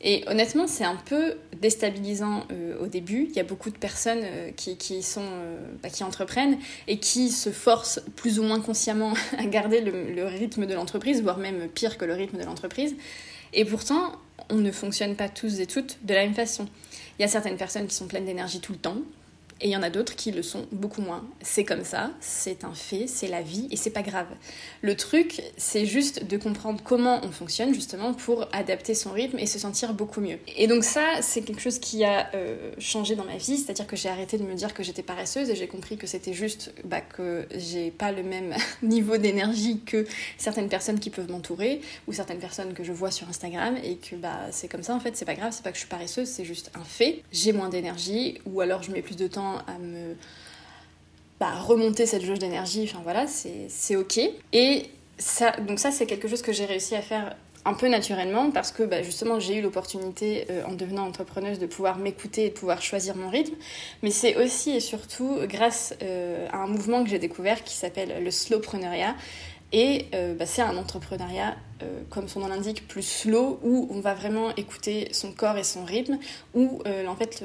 Et 0.01 0.25
honnêtement, 0.29 0.69
c'est 0.69 0.85
un 0.85 0.95
peu 0.95 1.35
déstabilisant 1.61 2.45
euh, 2.53 2.79
au 2.81 2.87
début. 2.87 3.27
Il 3.31 3.37
y 3.37 3.41
a 3.41 3.45
beaucoup 3.45 3.71
de 3.71 3.79
personnes 3.79 4.23
euh, 4.23 4.51
qui, 4.53 4.77
qui, 4.77 5.03
sont, 5.03 5.25
euh, 5.25 5.59
bah, 5.83 5.91
qui 5.91 6.05
entreprennent 6.05 6.59
et 6.87 6.99
qui 6.99 7.31
se 7.31 7.51
forcent 7.51 8.01
plus 8.15 8.39
ou 8.39 8.45
moins 8.45 8.61
consciemment 8.61 9.15
à 9.39 9.47
garder 9.47 9.81
le, 9.81 10.13
le 10.13 10.27
rythme 10.27 10.67
de 10.67 10.75
l'entreprise, 10.75 11.23
voire 11.23 11.39
même 11.39 11.69
pire 11.69 11.99
que 11.99 12.05
le 12.05 12.15
rythme 12.15 12.39
de 12.39 12.45
l'entreprise. 12.45 12.95
Et 13.53 13.65
pourtant, 13.65 14.13
on 14.51 14.57
ne 14.57 14.71
fonctionne 14.71 15.17
pas 15.17 15.29
tous 15.29 15.59
et 15.59 15.67
toutes 15.67 15.99
de 16.05 16.15
la 16.15 16.25
même 16.25 16.35
façon. 16.35 16.67
Il 17.19 17.23
y 17.23 17.25
a 17.25 17.29
certaines 17.29 17.57
personnes 17.57 17.89
qui 17.89 17.95
sont 17.95 18.07
pleines 18.07 18.27
d'énergie 18.27 18.61
tout 18.61 18.73
le 18.73 18.79
temps, 18.79 18.99
et 19.61 19.69
il 19.69 19.71
y 19.71 19.77
en 19.77 19.83
a 19.83 19.91
d'autres 19.91 20.15
qui 20.15 20.31
le 20.31 20.43
sont 20.43 20.67
beaucoup 20.71 21.03
moins. 21.03 21.25
C'est 21.43 21.65
comme 21.65 21.85
ça, 21.85 22.11
c'est 22.21 22.65
un 22.65 22.75
fait, 22.75 23.07
c'est 23.07 23.27
la 23.27 23.43
vie 23.43 23.67
et 23.71 23.77
c'est 23.77 23.91
pas 23.91 24.03
grave. 24.03 24.29
Le 24.83 24.97
truc, 24.97 25.43
c'est 25.57 25.85
juste 25.85 26.25
de 26.25 26.37
comprendre 26.37 26.81
comment 26.85 27.21
on 27.25 27.31
fonctionne 27.31 27.75
justement 27.75 28.15
pour 28.15 28.47
adapter 28.53 28.95
son 28.95 29.11
rythme 29.11 29.39
et 29.39 29.47
se 29.47 29.59
sentir 29.59 29.95
beaucoup 29.95 30.21
mieux. 30.21 30.39
Et 30.57 30.67
donc 30.67 30.85
ça, 30.85 31.05
c'est 31.23 31.43
quelque 31.43 31.61
chose 31.61 31.79
qui 31.79 32.05
a 32.05 32.31
euh, 32.35 32.73
changé 32.79 33.17
dans 33.17 33.25
ma 33.25 33.37
vie, 33.37 33.57
c'est-à-dire 33.57 33.87
que 33.87 33.97
j'ai 33.97 34.09
arrêté 34.09 34.39
de 34.39 34.45
me 34.45 34.55
dire 34.55 34.75
que 34.75 34.83
j'étais 34.83 35.03
paresseuse 35.03 35.51
et 35.51 35.57
j'ai 35.57 35.67
compris 35.67 35.97
que 35.97 36.07
c'était 36.07 36.33
juste 36.33 36.73
bah, 36.85 37.01
que 37.01 37.47
j'ai 37.55 37.91
pas 37.91 38.13
le 38.13 38.23
même 38.23 38.55
niveau 38.83 39.17
d'énergie 39.17 39.81
que 39.85 40.07
certaines 40.37 40.69
personnes 40.69 41.01
qui 41.01 41.11
peuvent 41.11 41.31
m'entourer 41.31 41.81
ou 42.07 42.13
certaines 42.13 42.39
personnes 42.39 42.75
que 42.75 42.85
je 42.85 42.93
vois 42.93 43.11
sur 43.11 43.29
Instagram 43.29 43.77
et 43.83 43.97
que 43.97 44.15
bah 44.17 44.39
c'est 44.51 44.69
comme 44.69 44.83
ça 44.83 44.95
en 44.95 45.01
fait, 45.01 45.17
c'est 45.17 45.25
pas 45.25 45.35
grave, 45.35 45.53
c'est 45.53 45.63
pas 45.65 45.71
que 45.71 45.77
je 45.77 45.81
suis 45.81 45.89
paresseuse, 45.89 46.29
c'est 46.29 46.45
juste 46.45 46.71
un 46.75 46.85
fait. 46.85 47.23
J'ai 47.33 47.53
moins 47.53 47.69
d'énergie 47.69 48.41
ou 48.47 48.61
alors 48.61 48.83
je 48.83 48.93
mets 48.93 49.03
plus 49.03 49.17
de 49.17 49.27
temps 49.27 49.48
à 49.67 49.79
me 49.79 50.15
bah, 51.41 51.53
remonter 51.55 52.07
cette 52.07 52.25
jauge 52.25 52.39
d'énergie, 52.39 52.89
enfin 52.91 53.01
voilà, 53.03 53.27
c'est 53.27 53.97
ok. 53.97 54.21
Et 54.53 54.91
ça, 55.19 55.53
donc 55.53 55.79
ça, 55.79 55.91
c'est 55.91 56.07
quelque 56.07 56.29
chose 56.29 56.43
que 56.43 56.53
j'ai 56.53 56.65
réussi 56.65 56.95
à 56.95 57.03
faire 57.03 57.37
un 57.65 57.75
peu 57.75 57.89
naturellement 57.89 58.51
parce 58.51 58.73
que 58.73 58.83
bah, 58.83 59.03
justement 59.03 59.41
j'ai 59.41 59.57
eu 59.57 59.63
l'opportunité 59.63 60.47
euh, 60.51 60.63
en 60.65 60.73
devenant 60.73 61.07
entrepreneuse 61.07 61.59
de 61.59 61.67
pouvoir 61.67 61.99
m'écouter 61.99 62.47
et 62.47 62.49
de 62.49 62.55
pouvoir 62.55 62.81
choisir 62.81 63.17
mon 63.17 63.29
rythme 63.29 63.55
mais 64.03 64.11
c'est 64.11 64.37
aussi 64.37 64.71
et 64.71 64.81
surtout 64.81 65.39
grâce 65.43 65.95
euh, 66.03 66.47
à 66.53 66.59
un 66.59 66.67
mouvement 66.67 67.05
que 67.05 67.11
j'ai 67.11 67.19
découvert 67.19 67.65
qui 67.65 67.75
s'appelle 67.75 68.23
le 68.23 68.31
slowpreneuriat 68.31 69.15
et 69.73 70.07
euh, 70.15 70.35
bah, 70.35 70.47
c'est 70.47 70.63
un 70.63 70.79
entrepreneuriat, 70.79 71.55
comme 72.09 72.27
son 72.27 72.41
nom 72.41 72.49
l'indique, 72.49 72.89
plus 72.89 73.03
slow, 73.03 73.61
où 73.63 73.87
on 73.91 74.01
va 74.01 74.15
vraiment 74.15 74.55
écouter 74.57 75.09
son 75.13 75.31
corps 75.31 75.59
et 75.59 75.63
son 75.63 75.85
rythme, 75.85 76.19
où 76.55 76.83
en 77.07 77.15
fait 77.15 77.45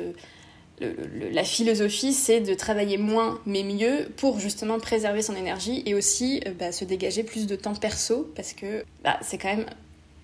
la 0.79 1.43
philosophie, 1.43 2.13
c'est 2.13 2.41
de 2.41 2.53
travailler 2.53 2.97
moins 2.97 3.39
mais 3.45 3.63
mieux 3.63 4.07
pour 4.17 4.39
justement 4.39 4.79
préserver 4.79 5.21
son 5.21 5.35
énergie 5.35 5.83
et 5.85 5.93
aussi 5.93 6.41
bah, 6.59 6.71
se 6.71 6.83
dégager 6.83 7.23
plus 7.23 7.47
de 7.47 7.55
temps 7.55 7.75
perso, 7.75 8.29
parce 8.35 8.53
que 8.53 8.83
c'est 9.21 9.37
quand 9.37 9.55
même 9.55 9.65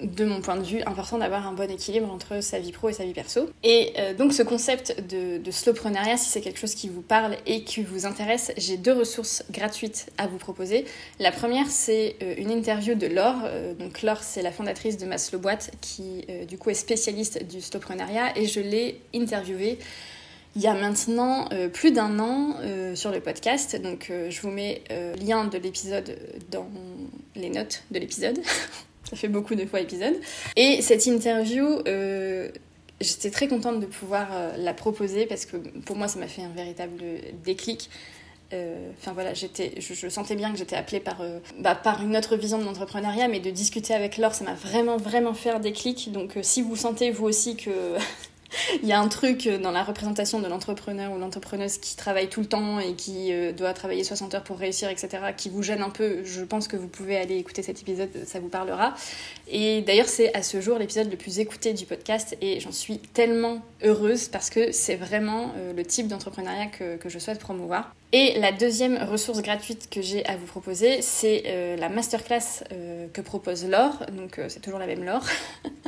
de 0.01 0.23
mon 0.25 0.41
point 0.41 0.55
de 0.55 0.63
vue, 0.63 0.81
important 0.83 1.17
d'avoir 1.17 1.47
un 1.47 1.53
bon 1.53 1.69
équilibre 1.69 2.11
entre 2.11 2.41
sa 2.41 2.59
vie 2.59 2.71
pro 2.71 2.89
et 2.89 2.93
sa 2.93 3.03
vie 3.03 3.13
perso. 3.13 3.49
Et 3.63 3.93
euh, 3.97 4.13
donc 4.13 4.33
ce 4.33 4.43
concept 4.43 4.95
de, 5.09 5.37
de 5.37 5.51
si 5.51 6.29
c'est 6.29 6.41
quelque 6.41 6.59
chose 6.59 6.75
qui 6.75 6.89
vous 6.89 7.01
parle 7.01 7.35
et 7.45 7.63
qui 7.63 7.81
vous 7.81 8.05
intéresse, 8.05 8.51
j'ai 8.57 8.77
deux 8.77 8.93
ressources 8.93 9.43
gratuites 9.51 10.07
à 10.17 10.27
vous 10.27 10.37
proposer. 10.37 10.85
La 11.19 11.31
première, 11.31 11.67
c'est 11.67 12.15
euh, 12.21 12.35
une 12.37 12.51
interview 12.51 12.95
de 12.95 13.07
Laure. 13.07 13.41
Euh, 13.43 13.73
donc 13.73 14.01
Laure, 14.01 14.23
c'est 14.23 14.41
la 14.41 14.51
fondatrice 14.51 14.97
de 14.97 15.05
Ma 15.05 15.17
Slow 15.17 15.39
Boîte, 15.39 15.71
qui 15.81 16.25
du 16.47 16.57
coup 16.57 16.69
est 16.69 16.75
spécialiste 16.75 17.43
du 17.43 17.61
slowpreneuriat, 17.61 18.37
et 18.37 18.45
je 18.45 18.59
l'ai 18.59 19.01
interviewée 19.13 19.77
il 20.55 20.61
y 20.61 20.67
a 20.67 20.73
maintenant 20.73 21.47
plus 21.73 21.91
d'un 21.91 22.19
an 22.19 22.55
sur 22.95 23.11
le 23.11 23.19
podcast. 23.19 23.75
Donc 23.81 24.11
je 24.29 24.41
vous 24.41 24.49
mets 24.49 24.81
le 24.89 25.13
lien 25.23 25.45
de 25.45 25.57
l'épisode 25.57 26.17
dans 26.49 26.67
les 27.35 27.49
notes 27.49 27.83
de 27.91 27.99
l'épisode. 27.99 28.39
Ça 29.09 29.15
fait 29.15 29.27
beaucoup 29.27 29.55
de 29.55 29.65
fois 29.65 29.79
épisode. 29.79 30.15
Et 30.55 30.81
cette 30.81 31.07
interview, 31.07 31.65
euh, 31.87 32.49
j'étais 33.01 33.31
très 33.31 33.47
contente 33.47 33.79
de 33.79 33.87
pouvoir 33.87 34.27
euh, 34.31 34.55
la 34.57 34.73
proposer 34.73 35.25
parce 35.25 35.45
que 35.45 35.57
pour 35.57 35.95
moi, 35.95 36.07
ça 36.07 36.19
m'a 36.19 36.27
fait 36.27 36.43
un 36.43 36.49
véritable 36.49 37.01
déclic. 37.43 37.89
Euh, 38.53 38.91
enfin 38.99 39.13
voilà, 39.13 39.33
j'étais, 39.33 39.73
je, 39.79 40.09
sentais 40.09 40.35
bien 40.35 40.51
que 40.51 40.57
j'étais 40.57 40.75
appelée 40.75 40.99
par, 40.99 41.21
bah, 41.59 41.75
par 41.75 42.03
une 42.03 42.17
autre 42.17 42.35
vision 42.35 42.59
de 42.59 42.63
l'entrepreneuriat, 42.63 43.27
mais 43.27 43.39
de 43.39 43.49
discuter 43.49 43.93
avec 43.95 44.17
Laure, 44.17 44.33
ça 44.33 44.43
m'a 44.43 44.53
vraiment, 44.53 44.97
vraiment 44.97 45.33
fait 45.33 45.51
un 45.51 45.59
déclic. 45.59 46.11
Donc 46.11 46.37
si 46.43 46.61
vous 46.61 46.75
sentez 46.75 47.09
vous 47.09 47.25
aussi 47.25 47.55
que 47.55 47.71
il 48.81 48.87
y 48.87 48.91
a 48.91 48.99
un 48.99 49.07
truc 49.07 49.47
dans 49.47 49.71
la 49.71 49.83
représentation 49.83 50.39
de 50.39 50.47
l'entrepreneur 50.47 51.11
ou 51.11 51.17
l'entrepreneuse 51.17 51.77
qui 51.77 51.95
travaille 51.95 52.29
tout 52.29 52.41
le 52.41 52.47
temps 52.47 52.79
et 52.79 52.93
qui 52.93 53.31
euh, 53.31 53.51
doit 53.51 53.73
travailler 53.73 54.03
60 54.03 54.35
heures 54.35 54.43
pour 54.43 54.57
réussir, 54.57 54.89
etc., 54.89 55.09
qui 55.35 55.49
vous 55.49 55.63
gêne 55.63 55.81
un 55.81 55.89
peu, 55.89 56.23
je 56.23 56.41
pense 56.41 56.67
que 56.67 56.77
vous 56.77 56.87
pouvez 56.87 57.17
aller 57.17 57.37
écouter 57.37 57.63
cet 57.63 57.81
épisode, 57.81 58.09
ça 58.25 58.39
vous 58.39 58.49
parlera. 58.49 58.93
Et 59.47 59.81
d'ailleurs, 59.81 60.07
c'est 60.07 60.33
à 60.35 60.43
ce 60.43 60.61
jour 60.61 60.77
l'épisode 60.77 61.09
le 61.09 61.17
plus 61.17 61.39
écouté 61.39 61.73
du 61.73 61.85
podcast 61.85 62.37
et 62.41 62.59
j'en 62.59 62.71
suis 62.71 62.99
tellement 62.99 63.61
heureuse 63.83 64.27
parce 64.27 64.49
que 64.49 64.71
c'est 64.71 64.95
vraiment 64.95 65.53
euh, 65.57 65.73
le 65.73 65.83
type 65.83 66.07
d'entrepreneuriat 66.07 66.67
que, 66.67 66.97
que, 66.97 67.09
je 67.09 67.19
souhaite 67.19 67.39
promouvoir. 67.39 67.93
Et 68.11 68.39
la 68.39 68.51
deuxième 68.51 68.97
ressource 69.03 69.41
gratuite 69.41 69.87
que 69.89 70.01
j'ai 70.01 70.25
à 70.25 70.35
vous 70.35 70.47
proposer, 70.47 71.03
c'est 71.03 71.43
euh, 71.45 71.75
la 71.75 71.89
masterclass 71.89 72.63
que 73.13 73.21
propose 73.21 73.65
Laure, 73.65 74.03
donc 74.11 74.39
c'est 74.47 74.61
toujours 74.61 74.79
la 74.79 74.87
même 74.87 75.03
Laure, 75.03 75.25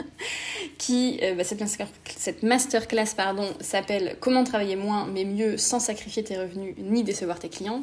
qui, 0.78 1.20
bah, 1.36 1.44
cette, 1.44 2.44
masterclass 2.44 3.16
s'appelle 3.60 4.18
Comment 4.20 4.44
travailler 4.44 4.76
moins 4.76 5.08
mais 5.08 5.26
mieux 5.26 5.58
sans 5.58 5.80
sacrifier 5.80 6.24
tes 6.24 6.38
revenus 6.38 6.76
ni 6.78 7.04
décevoir 7.04 7.40
tes 7.40 7.50
clients. 7.50 7.82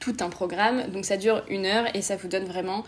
Tout 0.00 0.16
un 0.20 0.28
programme, 0.28 0.88
donc 0.88 1.04
ça 1.06 1.16
dure 1.16 1.42
une 1.48 1.64
heure 1.64 1.86
et 1.94 2.02
ça 2.02 2.16
vous 2.16 2.28
donne 2.28 2.44
vraiment 2.44 2.84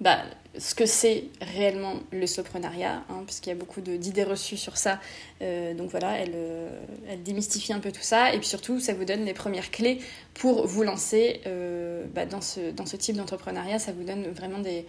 bah, 0.00 0.22
ce 0.56 0.74
que 0.74 0.86
c'est 0.86 1.24
réellement 1.40 1.94
le 2.12 2.26
soprenariat, 2.26 3.04
hein, 3.08 3.22
puisqu'il 3.26 3.50
y 3.50 3.52
a 3.52 3.56
beaucoup 3.56 3.80
d'idées 3.80 4.24
reçues 4.24 4.56
sur 4.56 4.76
ça. 4.76 5.00
Euh, 5.42 5.74
donc 5.74 5.90
voilà, 5.90 6.18
elle, 6.18 6.32
euh, 6.34 6.68
elle, 7.08 7.22
démystifie 7.22 7.72
un 7.72 7.80
peu 7.80 7.92
tout 7.92 8.02
ça. 8.02 8.32
Et 8.32 8.38
puis 8.38 8.48
surtout, 8.48 8.80
ça 8.80 8.94
vous 8.94 9.04
donne 9.04 9.24
les 9.24 9.34
premières 9.34 9.70
clés 9.70 9.98
pour 10.34 10.66
vous 10.66 10.82
lancer 10.82 11.40
euh, 11.46 12.04
bah, 12.14 12.26
dans, 12.26 12.40
ce, 12.40 12.70
dans 12.70 12.86
ce 12.86 12.96
type 12.96 13.16
d'entrepreneuriat. 13.16 13.78
Ça 13.78 13.92
vous 13.92 14.04
donne 14.04 14.28
vraiment 14.28 14.58
des, 14.58 14.86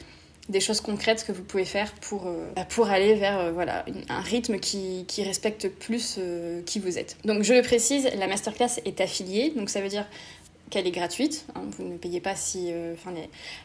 des 0.48 0.60
choses 0.60 0.82
concrètes 0.82 1.24
que 1.26 1.32
vous 1.32 1.44
pouvez 1.44 1.66
faire 1.66 1.94
pour, 2.02 2.28
bah, 2.56 2.66
pour 2.66 2.90
aller 2.90 3.16
vers 3.16 3.52
voilà, 3.54 3.86
un 4.10 4.22
rythme 4.22 4.60
qui, 4.60 5.06
qui 5.08 5.24
respecte 5.24 5.70
plus 5.70 6.20
qui 6.66 6.80
vous 6.80 6.98
êtes. 6.98 7.18
Donc 7.26 7.44
je 7.44 7.54
le 7.54 7.62
précise, 7.62 8.10
la 8.18 8.28
masterclass 8.28 8.80
est 8.86 9.02
affiliée, 9.02 9.54
donc 9.56 9.70
ça 9.70 9.82
veut 9.82 9.90
dire 9.90 10.08
qu'elle 10.70 10.88
est 10.88 10.92
gratuite. 10.92 11.46
Hein, 11.56 11.62
vous 11.78 11.84
ne 11.84 11.98
payez 11.98 12.22
pas 12.22 12.36
si. 12.36 12.72
Euh, 12.72 12.96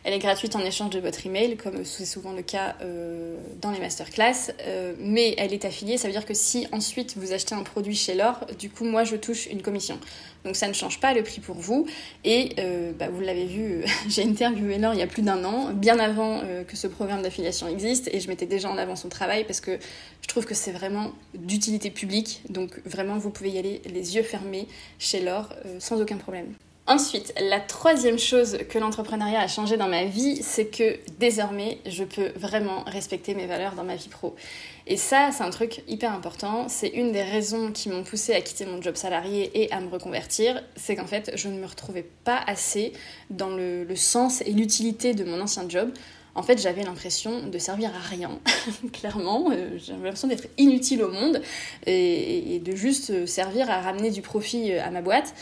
elle 0.04 0.12
est 0.12 0.18
gratuite 0.18 0.56
en 0.56 0.60
échange 0.60 0.90
de 0.90 1.00
votre 1.00 1.26
email, 1.26 1.56
comme 1.56 1.84
c'est 1.84 2.06
souvent 2.06 2.32
le 2.32 2.42
cas 2.42 2.76
euh, 2.82 3.36
dans 3.60 3.70
les 3.70 3.78
masterclass. 3.78 4.52
Euh, 4.66 4.94
mais 4.98 5.34
elle 5.38 5.52
est 5.52 5.64
affiliée, 5.64 5.98
ça 5.98 6.08
veut 6.08 6.12
dire 6.12 6.26
que 6.26 6.34
si 6.34 6.66
ensuite 6.72 7.16
vous 7.16 7.32
achetez 7.32 7.54
un 7.54 7.62
produit 7.62 7.94
chez 7.94 8.14
Laure, 8.14 8.46
du 8.58 8.70
coup, 8.70 8.84
moi 8.84 9.04
je 9.04 9.16
touche 9.16 9.46
une 9.46 9.62
commission. 9.62 9.98
Donc 10.44 10.56
ça 10.56 10.68
ne 10.68 10.74
change 10.74 11.00
pas 11.00 11.14
le 11.14 11.22
prix 11.22 11.40
pour 11.40 11.56
vous. 11.56 11.86
Et 12.24 12.54
bah, 12.98 13.08
vous 13.08 13.20
l'avez 13.20 13.46
vu, 13.46 13.84
j'ai 14.08 14.24
interviewé 14.24 14.78
Laure 14.78 14.94
il 14.94 15.00
y 15.00 15.02
a 15.02 15.06
plus 15.06 15.22
d'un 15.22 15.42
an, 15.44 15.72
bien 15.72 15.98
avant 15.98 16.42
que 16.68 16.76
ce 16.76 16.86
programme 16.86 17.22
d'affiliation 17.22 17.66
existe, 17.66 18.10
et 18.12 18.20
je 18.20 18.28
mettais 18.28 18.46
déjà 18.46 18.70
en 18.70 18.76
avant 18.76 18.96
son 18.96 19.08
travail 19.08 19.44
parce 19.44 19.60
que 19.60 19.78
je 20.20 20.28
trouve 20.28 20.44
que 20.44 20.54
c'est 20.54 20.72
vraiment 20.72 21.12
d'utilité 21.34 21.90
publique. 21.90 22.42
Donc 22.50 22.80
vraiment, 22.84 23.16
vous 23.16 23.30
pouvez 23.30 23.50
y 23.50 23.58
aller 23.58 23.80
les 23.86 24.16
yeux 24.16 24.22
fermés 24.22 24.68
chez 24.98 25.20
Laure 25.20 25.48
sans 25.78 26.00
aucun 26.00 26.18
problème. 26.18 26.54
Ensuite, 26.86 27.32
la 27.40 27.60
troisième 27.60 28.18
chose 28.18 28.58
que 28.68 28.78
l'entrepreneuriat 28.78 29.40
a 29.40 29.48
changé 29.48 29.78
dans 29.78 29.88
ma 29.88 30.04
vie, 30.04 30.42
c'est 30.42 30.66
que 30.66 30.98
désormais, 31.18 31.78
je 31.86 32.04
peux 32.04 32.28
vraiment 32.36 32.84
respecter 32.84 33.34
mes 33.34 33.46
valeurs 33.46 33.72
dans 33.72 33.84
ma 33.84 33.96
vie 33.96 34.08
pro. 34.08 34.36
Et 34.86 34.98
ça, 34.98 35.30
c'est 35.32 35.42
un 35.42 35.48
truc 35.48 35.82
hyper 35.88 36.12
important. 36.12 36.68
C'est 36.68 36.88
une 36.88 37.10
des 37.10 37.22
raisons 37.22 37.72
qui 37.72 37.88
m'ont 37.88 38.04
poussé 38.04 38.34
à 38.34 38.42
quitter 38.42 38.66
mon 38.66 38.82
job 38.82 38.96
salarié 38.96 39.50
et 39.54 39.72
à 39.72 39.80
me 39.80 39.88
reconvertir. 39.88 40.62
C'est 40.76 40.94
qu'en 40.94 41.06
fait, 41.06 41.32
je 41.36 41.48
ne 41.48 41.58
me 41.58 41.64
retrouvais 41.64 42.06
pas 42.24 42.40
assez 42.46 42.92
dans 43.30 43.48
le, 43.48 43.86
sens 43.96 44.42
et 44.42 44.50
l'utilité 44.50 45.14
de 45.14 45.24
mon 45.24 45.40
ancien 45.40 45.66
job. 45.66 45.90
En 46.34 46.42
fait, 46.42 46.60
j'avais 46.60 46.82
l'impression 46.82 47.46
de 47.46 47.58
servir 47.58 47.92
à 47.94 48.08
rien, 48.10 48.38
clairement. 48.92 49.50
Euh, 49.52 49.78
j'avais 49.78 50.02
l'impression 50.02 50.28
d'être 50.28 50.48
inutile 50.58 51.02
au 51.02 51.10
monde 51.10 51.40
et, 51.86 52.60
de 52.62 52.76
juste 52.76 53.24
servir 53.24 53.70
à 53.70 53.80
ramener 53.80 54.10
du 54.10 54.20
profit 54.20 54.74
à 54.74 54.90
ma 54.90 55.00
boîte 55.00 55.32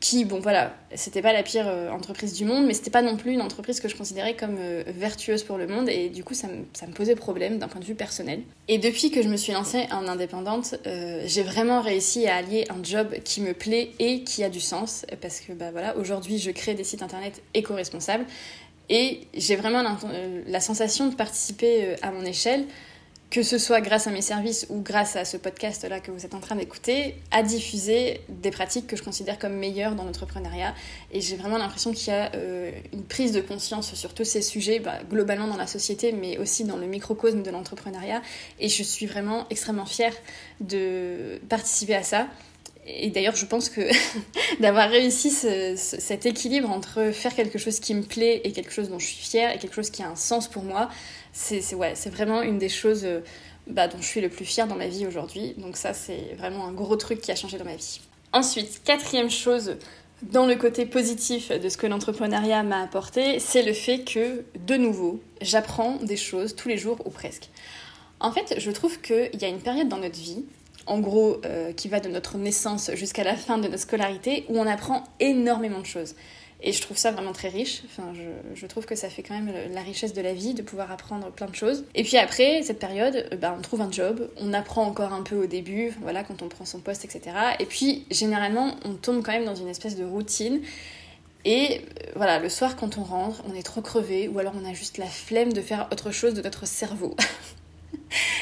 qui, 0.00 0.24
bon 0.24 0.40
voilà, 0.40 0.74
c'était 0.94 1.20
pas 1.20 1.34
la 1.34 1.42
pire 1.42 1.68
euh, 1.68 1.90
entreprise 1.90 2.32
du 2.32 2.46
monde, 2.46 2.64
mais 2.66 2.72
c'était 2.72 2.90
pas 2.90 3.02
non 3.02 3.18
plus 3.18 3.32
une 3.32 3.42
entreprise 3.42 3.80
que 3.80 3.88
je 3.88 3.94
considérais 3.94 4.34
comme 4.34 4.56
euh, 4.58 4.82
vertueuse 4.86 5.44
pour 5.44 5.58
le 5.58 5.66
monde, 5.66 5.90
et 5.90 6.08
du 6.08 6.24
coup 6.24 6.32
ça 6.32 6.48
me, 6.48 6.64
ça 6.72 6.86
me 6.86 6.92
posait 6.92 7.14
problème 7.14 7.58
d'un 7.58 7.68
point 7.68 7.82
de 7.82 7.84
vue 7.84 7.94
personnel. 7.94 8.40
Et 8.68 8.78
depuis 8.78 9.10
que 9.10 9.20
je 9.22 9.28
me 9.28 9.36
suis 9.36 9.52
lancée 9.52 9.86
en 9.92 10.08
indépendante, 10.08 10.74
euh, 10.86 11.22
j'ai 11.26 11.42
vraiment 11.42 11.82
réussi 11.82 12.26
à 12.26 12.36
allier 12.36 12.64
un 12.70 12.82
job 12.82 13.14
qui 13.24 13.42
me 13.42 13.52
plaît 13.52 13.90
et 13.98 14.24
qui 14.24 14.42
a 14.42 14.48
du 14.48 14.60
sens, 14.60 15.04
parce 15.20 15.40
que 15.40 15.52
bah 15.52 15.70
voilà, 15.70 15.94
aujourd'hui 15.98 16.38
je 16.38 16.50
crée 16.50 16.72
des 16.72 16.84
sites 16.84 17.02
internet 17.02 17.42
éco-responsables, 17.52 18.24
et 18.88 19.20
j'ai 19.34 19.54
vraiment 19.54 19.84
la 20.46 20.60
sensation 20.60 21.08
de 21.08 21.14
participer 21.14 21.94
à 22.02 22.10
mon 22.10 22.24
échelle 22.24 22.64
que 23.30 23.44
ce 23.44 23.58
soit 23.58 23.80
grâce 23.80 24.08
à 24.08 24.10
mes 24.10 24.22
services 24.22 24.66
ou 24.70 24.80
grâce 24.80 25.14
à 25.14 25.24
ce 25.24 25.36
podcast-là 25.36 26.00
que 26.00 26.10
vous 26.10 26.26
êtes 26.26 26.34
en 26.34 26.40
train 26.40 26.56
d'écouter, 26.56 27.14
à 27.30 27.44
diffuser 27.44 28.20
des 28.28 28.50
pratiques 28.50 28.88
que 28.88 28.96
je 28.96 29.04
considère 29.04 29.38
comme 29.38 29.52
meilleures 29.52 29.94
dans 29.94 30.02
l'entrepreneuriat. 30.02 30.74
Et 31.12 31.20
j'ai 31.20 31.36
vraiment 31.36 31.56
l'impression 31.56 31.92
qu'il 31.92 32.08
y 32.08 32.16
a 32.16 32.32
euh, 32.34 32.72
une 32.92 33.04
prise 33.04 33.30
de 33.30 33.40
conscience 33.40 33.94
sur 33.94 34.14
tous 34.14 34.24
ces 34.24 34.42
sujets, 34.42 34.80
bah, 34.80 34.98
globalement 35.08 35.46
dans 35.46 35.56
la 35.56 35.68
société, 35.68 36.10
mais 36.10 36.38
aussi 36.38 36.64
dans 36.64 36.76
le 36.76 36.86
microcosme 36.86 37.42
de 37.42 37.50
l'entrepreneuriat. 37.50 38.20
Et 38.58 38.68
je 38.68 38.82
suis 38.82 39.06
vraiment 39.06 39.46
extrêmement 39.48 39.86
fière 39.86 40.14
de 40.60 41.40
participer 41.48 41.94
à 41.94 42.02
ça. 42.02 42.26
Et 42.86 43.10
d'ailleurs, 43.10 43.36
je 43.36 43.46
pense 43.46 43.68
que 43.68 43.82
d'avoir 44.60 44.90
réussi 44.90 45.30
cet 45.30 46.26
équilibre 46.26 46.70
entre 46.70 47.12
faire 47.12 47.34
quelque 47.34 47.58
chose 47.58 47.78
qui 47.78 47.94
me 47.94 48.02
plaît 48.02 48.40
et 48.42 48.52
quelque 48.52 48.72
chose 48.72 48.88
dont 48.88 48.98
je 48.98 49.06
suis 49.06 49.24
fière 49.24 49.54
et 49.54 49.58
quelque 49.58 49.74
chose 49.74 49.90
qui 49.90 50.02
a 50.02 50.08
un 50.08 50.16
sens 50.16 50.48
pour 50.48 50.64
moi, 50.64 50.88
c'est 51.32 51.74
ouais, 51.74 51.94
vraiment 52.10 52.42
une 52.42 52.58
des 52.58 52.68
choses 52.68 53.04
euh, 53.04 53.20
bah, 53.66 53.88
dont 53.88 53.98
je 54.00 54.06
suis 54.06 54.20
le 54.20 54.28
plus 54.28 54.44
fière 54.44 54.66
dans 54.66 54.76
ma 54.76 54.88
vie 54.88 55.06
aujourd'hui. 55.06 55.54
Donc 55.58 55.76
ça, 55.76 55.94
c'est 55.94 56.34
vraiment 56.38 56.66
un 56.66 56.72
gros 56.72 56.96
truc 56.96 57.20
qui 57.20 57.30
a 57.30 57.36
changé 57.36 57.58
dans 57.58 57.64
ma 57.64 57.76
vie. 57.76 58.00
Ensuite, 58.32 58.82
quatrième 58.84 59.30
chose 59.30 59.76
dans 60.22 60.46
le 60.46 60.54
côté 60.54 60.84
positif 60.86 61.50
de 61.50 61.68
ce 61.68 61.76
que 61.76 61.86
l'entrepreneuriat 61.86 62.62
m'a 62.62 62.82
apporté, 62.82 63.38
c'est 63.38 63.62
le 63.62 63.72
fait 63.72 64.04
que, 64.04 64.44
de 64.66 64.76
nouveau, 64.76 65.20
j'apprends 65.40 65.96
des 65.96 66.16
choses 66.16 66.54
tous 66.54 66.68
les 66.68 66.76
jours 66.76 66.98
ou 67.06 67.10
presque. 67.10 67.48
En 68.20 68.32
fait, 68.32 68.54
je 68.58 68.70
trouve 68.70 69.00
qu'il 69.00 69.40
y 69.40 69.44
a 69.44 69.48
une 69.48 69.60
période 69.60 69.88
dans 69.88 69.96
notre 69.96 70.18
vie, 70.18 70.44
en 70.86 71.00
gros, 71.00 71.40
euh, 71.46 71.72
qui 71.72 71.88
va 71.88 72.00
de 72.00 72.08
notre 72.08 72.36
naissance 72.36 72.90
jusqu'à 72.94 73.24
la 73.24 73.34
fin 73.34 73.56
de 73.56 73.62
notre 73.68 73.78
scolarité, 73.78 74.44
où 74.48 74.58
on 74.58 74.66
apprend 74.66 75.04
énormément 75.20 75.80
de 75.80 75.86
choses. 75.86 76.14
Et 76.62 76.72
je 76.72 76.82
trouve 76.82 76.96
ça 76.96 77.10
vraiment 77.10 77.32
très 77.32 77.48
riche. 77.48 77.82
Enfin, 77.86 78.12
je, 78.54 78.66
trouve 78.66 78.84
que 78.84 78.94
ça 78.94 79.08
fait 79.08 79.22
quand 79.22 79.34
même 79.34 79.52
la 79.72 79.80
richesse 79.80 80.12
de 80.12 80.20
la 80.20 80.34
vie 80.34 80.54
de 80.54 80.62
pouvoir 80.62 80.92
apprendre 80.92 81.30
plein 81.30 81.46
de 81.46 81.54
choses. 81.54 81.84
Et 81.94 82.02
puis 82.02 82.18
après, 82.18 82.62
cette 82.62 82.78
période, 82.78 83.28
euh, 83.32 83.36
bah, 83.36 83.54
on 83.58 83.62
trouve 83.62 83.80
un 83.80 83.90
job, 83.90 84.28
on 84.36 84.52
apprend 84.52 84.84
encore 84.84 85.12
un 85.12 85.22
peu 85.22 85.36
au 85.36 85.46
début, 85.46 85.92
voilà, 86.02 86.22
quand 86.22 86.42
on 86.42 86.48
prend 86.48 86.64
son 86.64 86.80
poste, 86.80 87.04
etc. 87.04 87.36
Et 87.58 87.66
puis, 87.66 88.04
généralement, 88.10 88.76
on 88.84 88.94
tombe 88.94 89.22
quand 89.22 89.32
même 89.32 89.46
dans 89.46 89.54
une 89.54 89.68
espèce 89.68 89.96
de 89.96 90.04
routine. 90.04 90.60
Et 91.46 91.80
voilà, 92.16 92.38
le 92.38 92.50
soir 92.50 92.76
quand 92.76 92.98
on 92.98 93.02
rentre, 93.02 93.42
on 93.48 93.54
est 93.54 93.62
trop 93.62 93.80
crevé 93.80 94.28
ou 94.28 94.38
alors 94.38 94.52
on 94.60 94.68
a 94.68 94.74
juste 94.74 94.98
la 94.98 95.06
flemme 95.06 95.52
de 95.52 95.62
faire 95.62 95.88
autre 95.90 96.10
chose 96.10 96.34
de 96.34 96.42
notre 96.42 96.66
cerveau. 96.66 97.16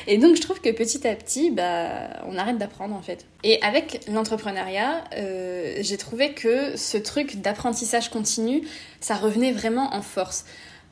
Et 0.07 0.19
donc 0.19 0.37
je 0.37 0.40
trouve 0.40 0.61
que 0.61 0.71
petit 0.71 1.07
à 1.07 1.14
petit, 1.14 1.50
bah, 1.50 2.09
on 2.26 2.37
arrête 2.37 2.59
d'apprendre 2.59 2.95
en 2.95 3.02
fait. 3.02 3.26
Et 3.45 3.61
avec 3.62 4.00
l'entrepreneuriat, 4.09 5.05
euh, 5.17 5.76
j'ai 5.81 5.97
trouvé 5.97 6.33
que 6.33 6.76
ce 6.76 6.97
truc 6.97 7.40
d'apprentissage 7.40 8.09
continu, 8.09 8.62
ça 9.00 9.14
revenait 9.14 9.52
vraiment 9.52 9.95
en 9.95 10.02
force. 10.02 10.45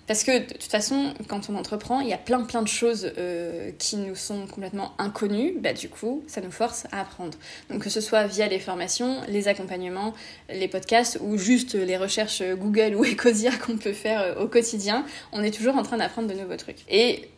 Parce 0.07 0.23
que 0.23 0.39
de 0.39 0.53
toute 0.53 0.71
façon, 0.71 1.15
quand 1.27 1.51
on 1.51 1.57
entreprend, 1.57 1.99
il 1.99 2.09
y 2.09 2.13
a 2.13 2.19
plein 2.19 2.43
plein 2.43 2.63
de 2.63 2.69
choses 2.69 3.11
euh, 3.19 3.73
qui 3.79 3.97
nous 3.97 4.15
sont 4.15 4.47
complètement 4.47 4.93
inconnues. 4.99 5.55
Bah, 5.59 5.73
du 5.73 5.89
coup, 5.89 6.23
ça 6.29 6.41
nous 6.41 6.53
force 6.53 6.87
à 6.93 7.01
apprendre. 7.01 7.37
Donc 7.71 7.83
que 7.83 7.91
ce 7.91 8.01
soit 8.01 8.27
via 8.27 8.47
les 8.47 8.61
formations, 8.61 9.21
les 9.29 9.49
accompagnements, 9.49 10.15
les 10.49 10.69
podcasts 10.69 11.19
ou 11.21 11.39
juste 11.39 11.75
les 11.75 11.97
recherches 11.97 12.43
Google 12.43 12.95
ou 12.95 13.05
Ecosia 13.11 13.51
qu'on 13.57 13.79
peut 13.79 13.93
faire 13.93 14.21
euh, 14.21 14.45
au 14.45 14.47
quotidien, 14.47 15.05
on 15.33 15.43
est 15.43 15.51
toujours 15.51 15.77
en 15.77 15.83
train 15.83 15.97
d'apprendre 15.97 16.29
de 16.29 16.35
nouveaux 16.35 16.57
trucs. 16.57 16.85
Et 16.89 17.29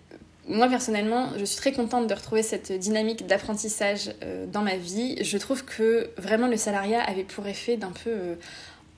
moi 0.49 0.69
personnellement, 0.69 1.31
je 1.39 1.45
suis 1.45 1.59
très 1.59 1.73
contente 1.73 2.07
de 2.07 2.15
retrouver 2.15 2.43
cette 2.43 2.73
dynamique 2.73 3.27
d'apprentissage 3.27 4.13
euh, 4.23 4.47
dans 4.47 4.63
ma 4.63 4.77
vie. 4.77 5.23
Je 5.23 5.39
trouve 5.39 5.65
que 5.65 6.11
vraiment 6.17 6.47
le 6.47 6.57
salariat 6.57 7.03
avait 7.03 7.25
pour 7.25 7.47
effet 7.47 7.77
d'un 7.77 7.93
peu 7.93 8.37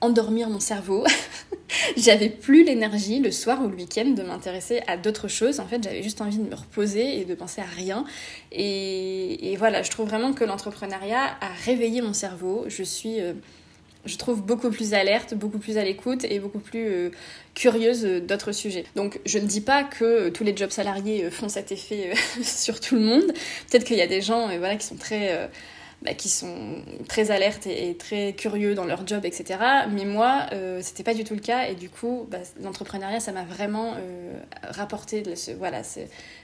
endormir 0.01 0.49
mon 0.49 0.59
cerveau. 0.59 1.05
j'avais 1.97 2.29
plus 2.29 2.63
l'énergie 2.63 3.19
le 3.19 3.31
soir 3.31 3.63
ou 3.63 3.67
le 3.67 3.75
week-end 3.75 4.09
de 4.09 4.23
m'intéresser 4.23 4.81
à 4.87 4.97
d'autres 4.97 5.27
choses. 5.27 5.59
En 5.59 5.67
fait, 5.67 5.81
j'avais 5.83 6.03
juste 6.03 6.21
envie 6.21 6.37
de 6.37 6.49
me 6.49 6.55
reposer 6.55 7.19
et 7.19 7.25
de 7.25 7.35
penser 7.35 7.61
à 7.61 7.65
rien. 7.65 8.03
Et, 8.51 9.55
voilà, 9.57 9.83
je 9.83 9.91
trouve 9.91 10.09
vraiment 10.09 10.33
que 10.33 10.43
l'entrepreneuriat 10.43 11.37
a 11.39 11.49
réveillé 11.65 12.01
mon 12.01 12.13
cerveau. 12.13 12.65
Je 12.67 12.83
suis, 12.83 13.21
euh, 13.21 13.33
je 14.05 14.17
trouve, 14.17 14.41
beaucoup 14.41 14.69
plus 14.69 14.93
alerte, 14.93 15.33
beaucoup 15.33 15.59
plus 15.59 15.77
à 15.77 15.83
l'écoute 15.83 16.25
et 16.25 16.39
beaucoup 16.39 16.59
plus 16.59 16.87
euh, 16.87 17.09
curieuse 17.53 18.03
d'autres 18.03 18.51
sujets. 18.51 18.85
Donc, 18.95 19.19
je 19.25 19.39
ne 19.39 19.45
dis 19.45 19.61
pas 19.61 19.83
que 19.83 20.29
tous 20.29 20.43
les 20.43 20.55
jobs 20.55 20.71
salariés 20.71 21.29
font 21.29 21.49
cet 21.49 21.71
effet 21.71 22.13
sur 22.43 22.79
tout 22.79 22.95
le 22.95 23.01
monde. 23.01 23.33
Peut-être 23.69 23.83
qu'il 23.83 23.97
y 23.97 24.01
a 24.01 24.07
des 24.07 24.21
gens 24.21 24.49
qui 24.77 24.85
sont 24.85 24.95
très 24.95 25.49
bah, 26.01 26.15
qui 26.15 26.29
sont 26.29 26.81
très 27.07 27.29
alertes 27.29 27.67
et, 27.67 27.95
très 27.95 28.33
curieux 28.33 28.73
dans 28.73 28.85
leur 28.85 29.05
job, 29.05 29.23
etc. 29.23 29.59
Mais 29.91 30.05
moi, 30.05 30.47
euh, 30.51 30.79
c'était 30.81 31.03
pas 31.03 31.13
du 31.13 31.23
tout 31.23 31.35
le 31.35 31.39
cas. 31.39 31.69
Et 31.69 31.75
du 31.75 31.89
coup, 31.89 32.27
bah, 32.31 32.39
l'entrepreneuriat, 32.59 33.19
ça 33.19 33.31
m'a 33.31 33.43
vraiment 33.43 33.93
euh, 33.97 34.33
rapporté 34.63 35.21
voilà, 35.59 35.83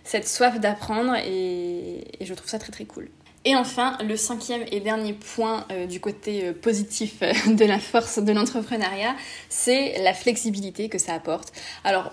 cette 0.04 0.28
soif 0.28 0.60
d'apprendre 0.60 1.16
et 1.16 2.04
je 2.22 2.34
trouve 2.36 2.50
ça 2.50 2.60
très 2.60 2.72
très 2.72 2.86
cool. 2.86 3.10
Et 3.48 3.56
enfin, 3.56 3.98
le 4.06 4.18
cinquième 4.18 4.66
et 4.74 4.82
dernier 4.82 5.14
point 5.14 5.66
euh, 5.72 5.86
du 5.86 6.02
côté 6.02 6.48
euh, 6.48 6.54
positif 6.54 7.20
euh, 7.22 7.32
de 7.54 7.64
la 7.64 7.80
force 7.80 8.20
de 8.20 8.34
l'entrepreneuriat, 8.34 9.16
c'est 9.48 10.04
la 10.04 10.14
flexibilité 10.14 10.90
que 10.90 10.98
ça 10.98 11.14
apporte. 11.14 11.54
Alors, 11.86 12.12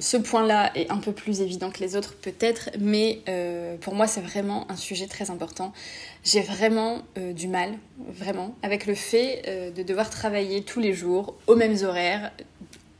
ce 0.00 0.16
point-là 0.16 0.72
est 0.74 0.90
un 0.90 0.96
peu 0.96 1.12
plus 1.12 1.40
évident 1.40 1.70
que 1.70 1.78
les 1.78 1.94
autres 1.94 2.16
peut-être, 2.16 2.70
mais 2.80 3.20
pour 3.82 3.94
moi 3.94 4.06
c'est 4.06 4.22
vraiment 4.22 4.68
un 4.70 4.76
sujet 4.76 5.06
très 5.06 5.30
important. 5.30 5.72
J'ai 6.24 6.40
vraiment 6.40 7.02
du 7.16 7.46
mal, 7.46 7.74
vraiment, 8.08 8.54
avec 8.62 8.86
le 8.86 8.94
fait 8.94 9.72
de 9.76 9.82
devoir 9.82 10.08
travailler 10.08 10.62
tous 10.62 10.80
les 10.80 10.94
jours 10.94 11.36
aux 11.46 11.56
mêmes 11.56 11.76
horaires, 11.84 12.32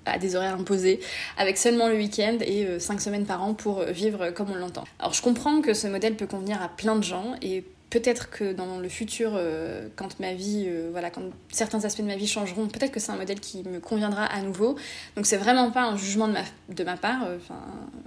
à 0.05 0.19
des 0.19 0.37
horaires 0.37 0.55
imposés, 0.55 1.01
avec 1.37 1.59
seulement 1.59 1.89
le 1.89 1.97
week-end 1.97 2.39
et 2.41 2.79
5 2.79 3.01
semaines 3.01 3.27
par 3.27 3.43
an 3.43 3.55
pour 3.55 3.83
vivre 3.85 4.31
comme 4.31 4.51
on 4.51 4.55
l'entend. 4.55 4.85
Alors 4.99 5.13
je 5.15 5.23
comprends 5.23 5.61
que 5.61 5.75
ce 5.75 5.87
modèle 5.87 6.17
peut 6.17 6.27
convenir 6.27 6.61
à 6.63 6.69
plein 6.69 6.97
de 6.97 7.05
gens 7.05 7.35
et 7.43 7.65
peut-être 7.93 8.31
que 8.31 8.55
dans 8.55 8.79
le 8.79 8.89
futur, 8.89 9.33
euh, 9.35 9.87
quand 9.97 10.19
ma 10.19 10.33
vie, 10.33 10.65
euh, 10.67 10.89
voilà, 10.91 11.11
quand 11.11 11.25
certains 11.51 11.85
aspects 11.85 12.01
de 12.01 12.07
ma 12.07 12.17
vie 12.17 12.27
changeront, 12.27 12.67
peut-être 12.67 12.91
que 12.91 12.99
c'est 12.99 13.13
un 13.13 13.17
modèle 13.17 13.39
qui 13.39 13.63
me 13.65 13.81
conviendra 13.81 14.25
à 14.25 14.41
nouveau. 14.41 14.77
Donc 15.15 15.27
c'est 15.27 15.37
vraiment 15.37 15.71
pas 15.71 15.83
un 15.83 15.97
jugement 15.99 16.27
de 16.27 16.33
ma, 16.33 16.43
de 16.71 16.85
ma 16.85 16.97
part. 16.97 17.25
Euh, 17.27 17.37
enfin, 17.37 17.61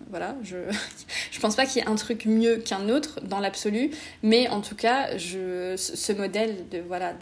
voilà, 0.10 0.36
je, 0.42 0.58
je 1.32 1.40
pense 1.40 1.56
pas 1.56 1.68
qu'il 1.68 1.84
y 1.84 1.86
ait 1.86 1.88
un 1.88 1.96
truc 1.96 2.26
mieux 2.26 2.58
qu'un 2.58 2.90
autre 2.90 3.22
dans 3.22 3.40
l'absolu, 3.40 3.92
mais 4.24 4.48
en 4.48 4.62
tout 4.62 4.74
cas, 4.76 5.16
je, 5.18 5.76
ce 5.78 6.14
modèle 6.14 6.68
de 6.70 6.80
voilà 6.80 7.14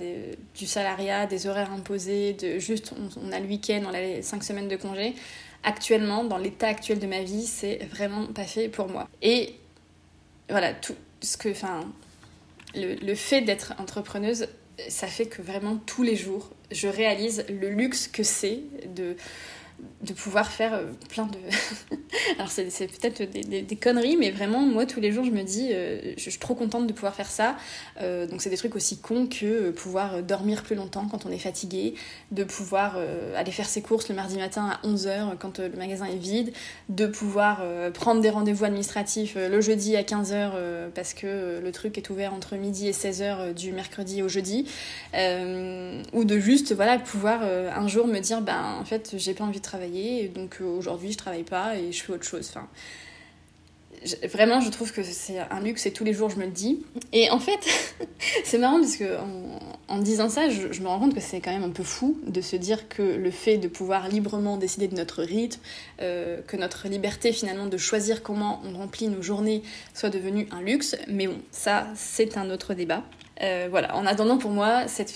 du 0.55 0.65
salariat, 0.65 1.25
des 1.25 1.47
horaires 1.47 1.73
imposés, 1.73 2.31
de 2.31 2.59
juste 2.59 2.93
on, 3.21 3.31
a 3.33 3.41
le 3.41 3.45
week-end, 3.45 3.81
on 3.85 3.93
a 3.93 3.99
les 3.99 4.21
cinq 4.21 4.41
semaines 4.41 4.69
de 4.69 4.77
congé. 4.77 5.15
Actuellement, 5.65 6.23
dans 6.23 6.37
l'état 6.37 6.67
actuel 6.67 6.99
de 6.99 7.07
ma 7.07 7.23
vie, 7.23 7.45
c'est 7.45 7.85
vraiment 7.91 8.25
pas 8.27 8.45
fait 8.45 8.69
pour 8.69 8.87
moi. 8.87 9.09
Et 9.21 9.55
voilà, 10.49 10.73
tout 10.73 10.95
ce 11.21 11.35
que, 11.37 11.49
enfin, 11.49 11.85
le, 12.75 13.15
fait 13.15 13.41
d'être 13.41 13.73
entrepreneuse, 13.77 14.47
ça 14.89 15.07
fait 15.07 15.25
que 15.25 15.41
vraiment 15.41 15.77
tous 15.77 16.03
les 16.03 16.15
jours, 16.15 16.51
je 16.71 16.87
réalise 16.87 17.45
le 17.49 17.69
luxe 17.69 18.07
que 18.07 18.23
c'est 18.23 18.61
de 18.95 19.15
de 20.03 20.13
pouvoir 20.13 20.47
faire 20.47 20.73
euh, 20.73 20.85
plein 21.09 21.25
de... 21.25 21.37
Alors 22.37 22.51
c'est, 22.51 22.65
peut-être 22.87 23.23
des, 23.23 23.75
conneries, 23.75 24.17
mais 24.17 24.31
vraiment, 24.31 24.61
moi, 24.61 24.85
tous 24.85 24.99
les 24.99 25.11
jours, 25.11 25.25
je 25.25 25.31
me 25.31 25.43
dis, 25.43 25.69
euh, 25.71 26.13
je, 26.17 26.29
suis 26.29 26.39
trop 26.39 26.55
contente 26.55 26.87
de 26.87 26.93
pouvoir 26.93 27.15
faire 27.15 27.29
ça. 27.29 27.55
Euh, 28.01 28.27
donc 28.27 28.41
c'est 28.41 28.49
des 28.49 28.57
trucs 28.57 28.75
aussi 28.75 28.99
cons 28.99 29.27
que 29.27 29.71
pouvoir 29.71 30.21
dormir 30.21 30.63
plus 30.63 30.75
longtemps 30.75 31.07
quand 31.09 31.25
on 31.25 31.31
est 31.31 31.39
fatigué, 31.39 31.95
de 32.31 32.43
pouvoir 32.43 32.97
aller 33.35 33.51
faire 33.51 33.67
ses 33.67 33.81
courses 33.81 34.09
le 34.09 34.15
mardi 34.15 34.37
matin 34.37 34.69
à 34.69 34.87
11h 34.87 35.37
quand 35.39 35.59
le 35.59 35.75
magasin 35.77 36.05
est 36.05 36.17
vide, 36.17 36.53
de 36.89 37.05
pouvoir 37.05 37.63
prendre 37.93 38.21
des 38.21 38.29
rendez-vous 38.29 38.65
administratifs 38.65 39.35
le 39.35 39.61
jeudi 39.61 39.95
à 39.95 40.03
15h 40.03 40.51
parce 40.93 41.13
que 41.13 41.59
le 41.63 41.71
truc 41.71 41.97
est 41.97 42.09
ouvert 42.09 42.33
entre 42.33 42.55
midi 42.55 42.87
et 42.87 42.91
16h 42.91 43.53
du 43.53 43.71
mercredi 43.71 44.21
au 44.21 44.29
jeudi, 44.29 44.65
ou 45.13 46.23
de 46.23 46.39
juste, 46.39 46.73
voilà, 46.73 46.99
pouvoir 46.99 47.43
un 47.43 47.87
jour 47.87 48.07
me 48.07 48.19
dire, 48.19 48.41
ben 48.41 48.77
en 48.79 48.85
fait, 48.85 49.15
j'ai 49.17 49.33
pas 49.33 49.43
envie 49.43 49.59
de 49.59 49.65
travailler, 49.73 50.27
donc 50.27 50.57
euh, 50.61 50.65
aujourd'hui 50.65 51.11
je 51.11 51.17
travaille 51.17 51.43
pas 51.43 51.75
et 51.77 51.91
je 51.91 52.03
fais 52.03 52.13
autre 52.13 52.25
chose. 52.25 52.47
Enfin, 52.47 52.67
vraiment, 54.27 54.61
je 54.61 54.69
trouve 54.69 54.91
que 54.91 55.01
c'est 55.01 55.39
un 55.39 55.61
luxe 55.61 55.87
et 55.87 55.91
tous 55.91 56.03
les 56.03 56.13
jours 56.13 56.29
je 56.29 56.37
me 56.37 56.45
le 56.45 56.51
dis. 56.51 56.85
Et 57.11 57.31
en 57.31 57.39
fait, 57.39 57.59
c'est 58.43 58.59
marrant 58.59 58.79
parce 58.79 58.97
que 58.97 59.17
en, 59.87 59.97
disant 59.97 60.29
ça, 60.29 60.47
je, 60.49 60.79
me 60.79 60.87
rends 60.87 60.99
compte 60.99 61.15
que 61.15 61.21
c'est 61.21 61.41
quand 61.41 61.51
même 61.51 61.63
un 61.63 61.71
peu 61.71 61.81
fou 61.81 62.19
de 62.27 62.41
se 62.41 62.55
dire 62.55 62.87
que 62.87 63.01
le 63.01 63.31
fait 63.31 63.57
de 63.57 63.67
pouvoir 63.67 64.09
librement 64.09 64.57
décider 64.57 64.87
de 64.87 64.95
notre 64.95 65.23
rythme, 65.23 65.59
euh, 66.01 66.39
que 66.45 66.55
notre 66.55 66.87
liberté 66.87 67.31
finalement 67.31 67.65
de 67.65 67.77
choisir 67.77 68.21
comment 68.21 68.61
on 68.63 68.77
remplit 68.77 69.07
nos 69.07 69.23
journées 69.23 69.63
soit 69.95 70.11
devenue 70.11 70.47
un 70.51 70.61
luxe. 70.61 70.95
Mais 71.07 71.25
bon, 71.25 71.39
ça, 71.49 71.87
c'est 71.95 72.37
un 72.37 72.51
autre 72.51 72.75
débat. 72.75 73.03
Euh, 73.43 73.67
voilà, 73.69 73.95
en 73.95 74.05
attendant 74.05 74.37
pour 74.37 74.51
moi, 74.51 74.87
cette, 74.87 75.11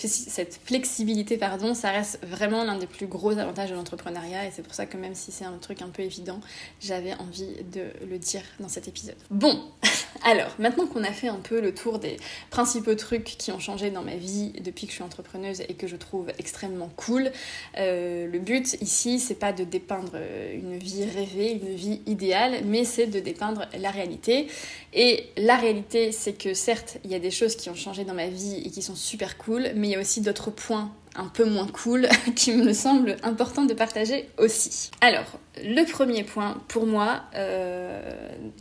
flexibilité, 0.66 1.38
pardon, 1.38 1.74
ça 1.74 1.92
reste 1.92 2.20
vraiment 2.26 2.66
l'un 2.66 2.78
des 2.78 2.88
plus 2.88 3.08
gros 3.08 3.38
avantages 3.38 3.70
de 3.70 3.76
l'entrepreneuriat 3.76 4.46
et 4.46 4.52
c'est 4.52 4.64
pour 4.64 4.74
ça 4.74 4.86
que 4.86 4.98
même 4.98 5.16
si 5.16 5.32
c'est 5.32 5.46
un 5.46 5.58
truc 5.60 5.82
un 5.82 5.88
peu 5.88 6.02
évident, 6.04 6.42
j'avais 6.82 7.14
envie 7.14 7.56
de 7.72 7.86
le 8.06 8.18
dire 8.18 8.42
dans 8.60 8.68
cet 8.68 8.90
épisode. 8.90 9.16
Bon, 9.32 9.62
alors 10.26 10.54
maintenant 10.60 10.88
qu'on 10.88 11.06
a 11.06 11.12
fait 11.12 11.30
un 11.30 11.38
peu 11.38 11.62
le 11.62 11.74
tour 11.74 12.00
des 12.00 12.18
principaux 12.50 12.96
trucs 12.96 13.24
qui 13.24 13.52
ont 13.52 13.60
changé 13.60 13.92
dans 13.92 14.04
ma 14.04 14.16
vie 14.16 14.52
depuis 14.62 14.88
que 14.88 14.92
je 14.92 14.96
suis 14.96 15.04
entrepreneuse 15.04 15.62
et 15.62 15.76
que 15.76 15.88
je 15.88 15.96
trouve 15.96 16.28
extrêmement 16.38 16.90
cool, 16.98 17.32
euh, 17.78 18.28
le 18.28 18.40
but 18.40 18.74
ici 18.82 19.20
c'est 19.20 19.36
pas 19.36 19.54
de 19.54 19.64
dépeindre 19.64 20.18
une 20.54 20.78
vie 20.78 21.06
rêvée, 21.06 21.52
une 21.52 21.76
vie 21.76 22.02
idéale, 22.08 22.62
mais 22.66 22.84
c'est 22.84 23.08
de 23.08 23.20
dépeindre 23.20 23.68
la 23.78 23.92
réalité. 23.92 24.48
Et 24.94 25.30
la 25.38 25.56
réalité 25.56 26.12
c'est 26.12 26.34
que 26.34 26.54
certes 26.54 26.98
il 27.06 27.12
y 27.12 27.16
a 27.16 27.20
des 27.20 27.32
choses 27.32 27.56
qui 27.56 27.70
ont 27.70 27.76
changé 27.76 28.04
dans 28.04 28.17
ma 28.18 28.28
vie 28.28 28.62
et 28.66 28.70
qui 28.70 28.82
sont 28.82 28.96
super 28.96 29.38
cool, 29.38 29.70
mais 29.76 29.88
il 29.88 29.92
y 29.92 29.96
a 29.96 30.00
aussi 30.00 30.22
d'autres 30.22 30.52
points 30.52 30.92
un 31.16 31.28
peu 31.28 31.46
moins 31.46 31.68
cool 31.68 32.08
qui 32.36 32.52
me 32.52 32.74
semble 32.74 33.16
important 33.24 33.64
de 33.64 33.74
partager 33.74 34.30
aussi. 34.38 34.92
Alors, 35.02 35.40
le 35.64 35.84
premier 35.86 36.24
point 36.24 36.58
pour 36.68 36.86
moi, 36.86 37.22
euh, 37.36 38.02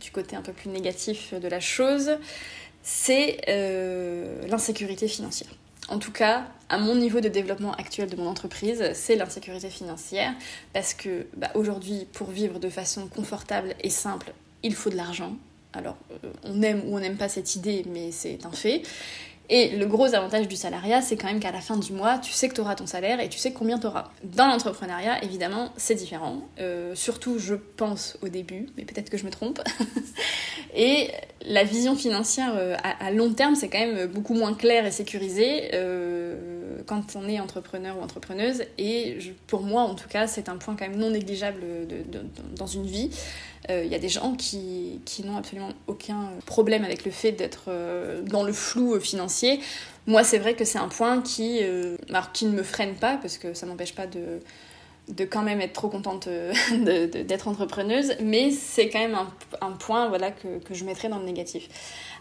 du 0.01 0.11
côté 0.11 0.35
un 0.35 0.41
peu 0.41 0.53
plus 0.53 0.69
négatif 0.69 1.33
de 1.33 1.47
la 1.47 1.59
chose, 1.59 2.11
c'est 2.83 3.41
euh, 3.49 4.47
l'insécurité 4.47 5.07
financière. 5.07 5.49
En 5.89 5.99
tout 5.99 6.11
cas, 6.11 6.47
à 6.69 6.77
mon 6.77 6.95
niveau 6.95 7.21
de 7.21 7.29
développement 7.29 7.73
actuel 7.73 8.09
de 8.09 8.15
mon 8.15 8.27
entreprise, 8.27 8.91
c'est 8.93 9.15
l'insécurité 9.15 9.69
financière 9.69 10.33
parce 10.73 10.93
que 10.93 11.27
bah, 11.35 11.49
aujourd'hui, 11.55 12.07
pour 12.13 12.29
vivre 12.29 12.59
de 12.59 12.69
façon 12.69 13.07
confortable 13.07 13.75
et 13.81 13.89
simple, 13.89 14.33
il 14.63 14.75
faut 14.75 14.89
de 14.89 14.95
l'argent. 14.95 15.33
Alors, 15.73 15.97
euh, 16.11 16.31
on 16.43 16.61
aime 16.61 16.81
ou 16.87 16.97
on 16.97 16.99
n'aime 16.99 17.17
pas 17.17 17.29
cette 17.29 17.55
idée, 17.55 17.85
mais 17.93 18.11
c'est 18.11 18.45
un 18.45 18.51
fait. 18.51 18.81
Et 19.49 19.69
le 19.69 19.85
gros 19.85 20.13
avantage 20.13 20.47
du 20.47 20.57
salariat, 20.57 21.01
c'est 21.01 21.15
quand 21.15 21.27
même 21.27 21.39
qu'à 21.39 21.51
la 21.51 21.61
fin 21.61 21.77
du 21.77 21.93
mois, 21.93 22.17
tu 22.17 22.31
sais 22.31 22.49
que 22.49 22.53
tu 22.53 22.61
auras 22.61 22.75
ton 22.75 22.85
salaire 22.85 23.21
et 23.21 23.29
tu 23.29 23.37
sais 23.37 23.53
combien 23.53 23.79
tu 23.79 23.87
auras. 23.87 24.11
Dans 24.23 24.47
l'entrepreneuriat, 24.47 25.23
évidemment, 25.23 25.71
c'est 25.77 25.95
différent. 25.95 26.41
Euh, 26.59 26.95
surtout, 26.95 27.39
je 27.39 27.55
pense 27.55 28.17
au 28.21 28.27
début, 28.27 28.67
mais 28.77 28.83
peut-être 28.83 29.09
que 29.09 29.17
je 29.17 29.25
me 29.25 29.31
trompe. 29.31 29.61
et 30.75 31.11
la 31.45 31.63
vision 31.63 31.95
financière 31.95 32.53
euh, 32.57 32.75
à, 32.83 33.11
long 33.11 33.31
terme, 33.33 33.55
c'est 33.55 33.69
quand 33.69 33.79
même 33.79 34.07
beaucoup 34.07 34.33
moins 34.33 34.53
clair 34.53 34.85
et 34.85 34.91
sécurisé 34.91 35.69
euh, 35.73 36.56
quand 36.85 37.15
on 37.15 37.27
est 37.27 37.39
entrepreneur 37.39 37.97
ou 37.97 38.01
entrepreneuse. 38.01 38.63
Et 38.77 39.17
pour 39.47 39.61
moi, 39.61 39.81
en 39.83 39.95
tout 39.95 40.07
cas, 40.07 40.27
c'est 40.27 40.49
un 40.49 40.57
point 40.57 40.75
quand 40.75 40.87
même 40.87 40.99
non 40.99 41.09
négligeable 41.09 41.61
dans 42.55 42.67
une 42.67 42.85
vie. 42.85 43.09
Il 43.69 43.87
y 43.87 43.95
a 43.95 43.99
des 43.99 44.09
gens 44.09 44.33
qui, 44.33 45.01
qui 45.03 45.23
n'ont 45.23 45.37
absolument 45.37 45.71
aucun 45.87 46.29
problème 46.45 46.85
avec 46.85 47.03
le 47.03 47.11
fait 47.11 47.33
d'être 47.33 47.69
dans 48.29 48.43
le 48.43 48.53
flou 48.53 48.97
financier 48.99 49.59
Moi, 50.05 50.23
c'est 50.23 50.37
vrai 50.37 50.53
que 50.53 50.63
c'est 50.63 50.77
un 50.77 50.87
point 50.87 51.21
qui, 51.21 51.59
alors, 52.09 52.31
qui 52.31 52.45
ne 52.45 52.51
me 52.51 52.63
freine 52.63 52.95
pas, 52.95 53.17
parce 53.17 53.37
que 53.37 53.53
ça 53.53 53.65
m'empêche 53.65 53.93
pas 53.93 54.07
de, 54.07 54.39
de 55.07 55.25
quand 55.25 55.41
même 55.41 55.61
être 55.61 55.73
trop 55.73 55.89
contente 55.89 56.27
d'être 56.71 57.47
entrepreneuse, 57.47 58.13
mais 58.21 58.51
c'est 58.51 58.89
quand 58.89 58.99
même 58.99 59.17
un, 59.61 59.71
point 59.71 60.09
voilà, 60.09 60.31
que, 60.31 60.59
que, 60.59 60.73
je 60.73 60.83
mettrais 60.85 61.09
dans 61.09 61.19
le 61.19 61.25
négatif. 61.25 61.67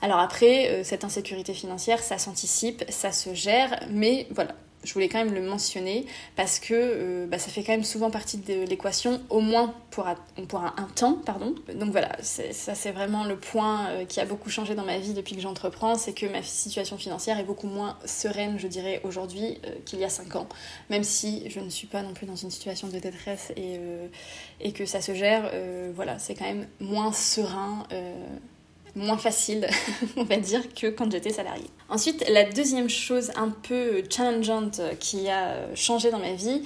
Alors 0.02 0.18
après, 0.18 0.82
cette 0.84 1.04
insécurité 1.04 1.52
financière, 1.54 2.00
ça 2.00 2.18
s'anticipe, 2.18 2.84
ça 2.88 3.12
se 3.12 3.34
gère, 3.34 3.80
mais 3.90 4.26
voilà, 4.30 4.54
je 4.84 4.92
voulais 4.94 5.08
quand 5.08 5.18
même 5.18 5.34
le 5.34 5.42
mentionner 5.42 6.06
parce 6.36 6.58
que 6.58 6.72
euh, 6.72 7.26
bah, 7.26 7.38
ça 7.38 7.50
fait 7.50 7.62
quand 7.62 7.72
même 7.72 7.84
souvent 7.84 8.10
partie 8.10 8.38
de 8.38 8.64
l'équation, 8.64 9.20
au 9.30 9.40
moins 9.40 9.74
pour, 9.90 10.06
pour 10.48 10.60
un, 10.60 10.72
temps, 10.94 11.14
pardon. 11.14 11.54
Donc 11.74 11.90
voilà, 11.90 12.16
ça 12.22 12.74
c'est 12.74 12.92
vraiment 12.92 13.24
le 13.24 13.36
point 13.36 13.88
euh, 13.88 14.04
qui 14.04 14.20
a 14.20 14.24
beaucoup 14.24 14.50
changé 14.50 14.74
dans 14.74 14.84
ma 14.84 14.98
vie 14.98 15.14
depuis 15.14 15.34
que 15.34 15.42
j'entreprends, 15.42 15.96
c'est 15.96 16.12
que 16.12 16.26
ma 16.26 16.42
situation 16.42 16.96
financière 16.98 17.38
est 17.38 17.44
beaucoup 17.44 17.66
moins 17.66 17.98
sereine, 18.04 18.58
je 18.58 18.68
dirais, 18.68 19.00
aujourd'hui 19.04 19.58
euh, 19.66 19.70
qu'il 19.84 19.98
y 19.98 20.04
a 20.04 20.08
5 20.08 20.36
ans. 20.36 20.48
Même 20.90 21.04
si 21.04 21.48
je 21.50 21.60
ne 21.60 21.68
suis 21.68 21.86
pas 21.86 22.02
non 22.02 22.14
plus 22.14 22.26
dans 22.26 22.36
une 22.36 22.50
situation 22.50 22.88
de 22.88 22.98
détresse 22.98 23.52
et, 23.56 23.80
et 24.60 24.72
que 24.72 24.86
ça 24.86 25.00
se 25.00 25.14
gère, 25.14 25.50
voilà, 25.94 26.18
c'est 26.18 26.34
quand 26.34 26.44
même 26.44 26.66
moins 26.80 27.12
serein 27.12 27.86
moins 28.96 29.18
facile, 29.18 29.68
on 30.16 30.24
va 30.24 30.38
dire, 30.38 30.62
que 30.74 30.88
quand 30.88 31.10
j'étais 31.12 31.30
salariée. 31.30 31.70
Ensuite, 31.88 32.28
la 32.28 32.44
deuxième 32.44 32.88
chose 32.88 33.30
un 33.36 33.50
peu 33.50 34.02
challengeante 34.10 34.80
qui 34.98 35.28
a 35.28 35.74
changé 35.76 36.10
dans 36.10 36.18
ma 36.18 36.32
vie, 36.32 36.62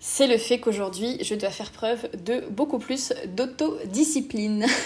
c'est 0.00 0.26
le 0.26 0.38
fait 0.38 0.58
qu'aujourd'hui, 0.58 1.18
je 1.22 1.34
dois 1.34 1.50
faire 1.50 1.70
preuve 1.70 2.08
de 2.24 2.40
beaucoup 2.50 2.78
plus 2.78 3.12
d'autodiscipline. 3.26 4.66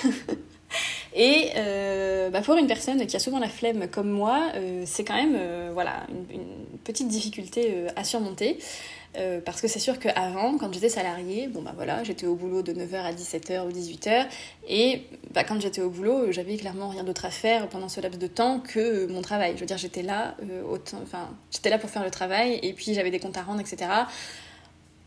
Et 1.15 1.51
euh, 1.57 2.31
bah, 2.31 2.41
pour 2.41 2.57
une 2.57 2.67
personne 2.67 3.07
qui 3.07 3.15
a 3.15 3.21
souvent 3.21 3.39
la 3.39 3.49
flemme 3.49 3.89
comme 3.89 4.11
moi, 4.11 4.51
euh, 4.57 4.83
c'est 4.85 5.05
quand 5.05 5.15
même 5.15 5.37
euh, 5.37 5.71
voilà, 5.73 6.07
une, 6.33 6.43
petite 6.83 7.09
difficulté 7.09 7.87
à 7.97 8.05
surmonter. 8.05 8.59
Parce 9.45 9.61
que 9.61 9.69
c'est 9.69 9.79
sûr 9.79 9.99
qu'avant, 9.99 10.59
quand 10.59 10.73
j'étais 10.73 10.89
salariée, 10.89 11.49
bon 11.49 11.63
bah 11.63 11.73
voilà, 11.75 12.03
j'étais 12.05 12.27
au 12.27 12.35
boulot 12.35 12.63
de 12.63 12.73
9h 12.73 12.97
à 12.97 13.13
17h 13.13 13.67
ou 13.67 13.71
18h, 13.71 14.27
et 14.69 15.03
bah, 15.33 15.45
quand 15.45 15.61
j'étais 15.61 15.81
au 15.81 15.91
boulot, 15.91 16.33
j'avais 16.33 16.57
clairement 16.57 16.89
rien 16.89 17.05
d'autre 17.05 17.25
à 17.25 17.31
faire 17.31 17.69
pendant 17.69 17.89
ce 17.89 18.01
laps 18.01 18.19
de 18.19 18.27
temps 18.27 18.61
que 18.61 19.07
mon 19.07 19.23
travail. 19.23 19.53
Je 19.55 19.61
veux 19.61 19.67
dire, 19.67 19.79
j'étais 19.79 20.03
là, 20.03 20.37
j'étais 21.51 21.71
là 21.71 21.79
pour 21.79 21.91
faire 21.91 22.05
le 22.05 22.11
travail, 22.11 22.59
et 22.63 22.73
puis 22.73 22.95
j'avais 22.95 23.11
des 23.11 23.21
comptes 23.21 23.37
à 23.37 23.43
rendre, 23.43 23.61
etc. 23.61 23.89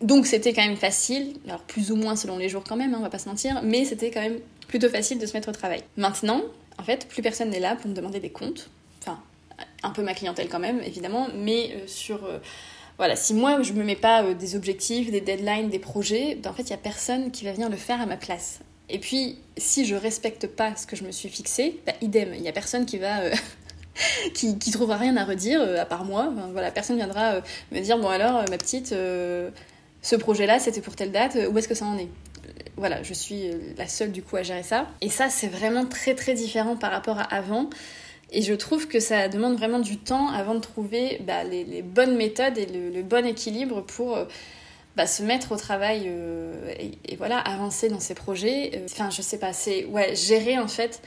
Donc 0.01 0.27
c'était 0.27 0.53
quand 0.53 0.65
même 0.65 0.77
facile, 0.77 1.33
alors 1.47 1.61
plus 1.61 1.91
ou 1.91 1.95
moins 1.95 2.15
selon 2.15 2.37
les 2.37 2.49
jours 2.49 2.63
quand 2.63 2.75
même, 2.75 2.93
hein, 2.93 2.97
on 2.99 3.03
va 3.03 3.09
pas 3.09 3.19
se 3.19 3.27
mentir, 3.27 3.61
mais 3.63 3.83
c'était 3.83 4.11
quand 4.11 4.21
même 4.21 4.39
plutôt 4.67 4.89
facile 4.89 5.17
de 5.17 5.25
se 5.25 5.33
mettre 5.33 5.49
au 5.49 5.53
travail. 5.53 5.81
Maintenant, 5.95 6.41
en 6.77 6.83
fait, 6.83 7.07
plus 7.07 7.23
personne 7.23 7.49
n'est 7.49 7.59
là 7.59 7.75
pour 7.75 7.89
me 7.89 7.95
demander 7.95 8.19
des 8.19 8.29
comptes. 8.29 8.69
Enfin, 9.01 9.19
un 9.81 9.89
peu 9.89 10.03
ma 10.03 10.13
clientèle 10.13 10.49
quand 10.49 10.59
même, 10.59 10.81
évidemment, 10.81 11.27
mais 11.35 11.71
euh, 11.75 11.87
sur... 11.87 12.25
Euh, 12.97 13.03
voilà, 13.07 13.15
si 13.15 13.33
moi 13.33 13.62
je 13.62 13.73
me 13.73 13.83
mets 13.83 13.95
pas 13.95 14.23
euh, 14.23 14.33
des 14.33 14.55
objectifs, 14.55 15.12
des 15.12 15.21
deadlines, 15.21 15.69
des 15.69 15.79
projets, 15.79 16.36
ben, 16.36 16.49
en 16.49 16.53
fait, 16.53 16.63
il 16.63 16.71
y 16.71 16.73
a 16.73 16.77
personne 16.77 17.31
qui 17.31 17.45
va 17.45 17.51
venir 17.53 17.69
le 17.69 17.77
faire 17.77 18.01
à 18.01 18.05
ma 18.05 18.17
place. 18.17 18.60
Et 18.89 18.99
puis, 18.99 19.38
si 19.57 19.86
je 19.86 19.95
respecte 19.95 20.47
pas 20.47 20.75
ce 20.75 20.88
que 20.88 20.95
je 20.95 21.03
me 21.03 21.12
suis 21.12 21.29
fixé, 21.29 21.79
ben, 21.86 21.93
idem, 22.01 22.33
il 22.33 22.41
y 22.41 22.47
a 22.47 22.53
personne 22.53 22.86
qui 22.86 22.97
va... 22.97 23.19
qui, 24.33 24.57
qui 24.60 24.71
trouvera 24.71 24.97
rien 24.97 25.17
à 25.17 25.25
redire, 25.25 25.62
à 25.79 25.86
part 25.86 26.05
moi. 26.05 26.31
voilà, 26.51 26.71
personne 26.71 26.97
viendra 26.97 27.41
me 27.71 27.79
dire, 27.79 27.97
bon 27.97 28.10
alors, 28.10 28.43
ma 28.49 28.57
petite, 28.57 28.89
ce 28.89 30.15
projet-là, 30.15 30.60
c'était 30.60 30.81
pour 30.81 30.95
telle 30.95 31.12
date, 31.12 31.36
où 31.51 31.57
est-ce 31.57 31.67
que 31.67 31.73
ça 31.73 31.86
en 31.86 31.97
est? 31.97 32.10
Voilà, 32.75 33.01
je 33.01 33.13
suis 33.15 33.49
la 33.75 33.88
seule 33.88 34.12
du 34.12 34.21
coup 34.21 34.36
à 34.36 34.43
gérer 34.43 34.62
ça. 34.62 34.88
Et 35.01 35.10
ça, 35.10 35.29
c'est 35.29 35.47
vraiment 35.47 35.83
très 35.83 36.13
très 36.13 36.36
différent 36.36 36.75
par 36.75 36.91
rapport 36.91 37.17
à 37.17 37.23
avant. 37.23 37.71
Et 38.31 38.41
je 38.41 38.53
trouve 38.53 38.87
que 38.87 38.99
ça 38.99 39.29
demande 39.29 39.57
vraiment 39.57 39.79
du 39.79 39.97
temps 39.97 40.29
avant 40.29 40.55
de 40.55 40.59
trouver 40.59 41.19
bah, 41.25 41.43
les, 41.43 41.81
bonnes 41.81 42.17
méthodes 42.17 42.57
et 42.57 42.65
le, 42.65 43.01
bon 43.01 43.25
équilibre 43.25 43.81
pour 43.81 44.17
euh, 44.17 44.25
bah, 44.97 45.07
se 45.07 45.23
mettre 45.23 45.53
au 45.53 45.57
travail 45.57 46.03
euh, 46.07 46.73
et, 47.05 47.15
voilà, 47.15 47.39
avancer 47.39 47.87
dans 47.87 48.01
ses 48.01 48.15
projets. 48.15 48.71
Euh, 48.75 48.85
enfin, 48.85 49.09
je 49.09 49.21
sais 49.21 49.39
pas, 49.39 49.53
c'est 49.53 49.85
ouais, 49.85 50.13
gérer 50.15 50.59
en 50.59 50.67
fait. 50.67 51.01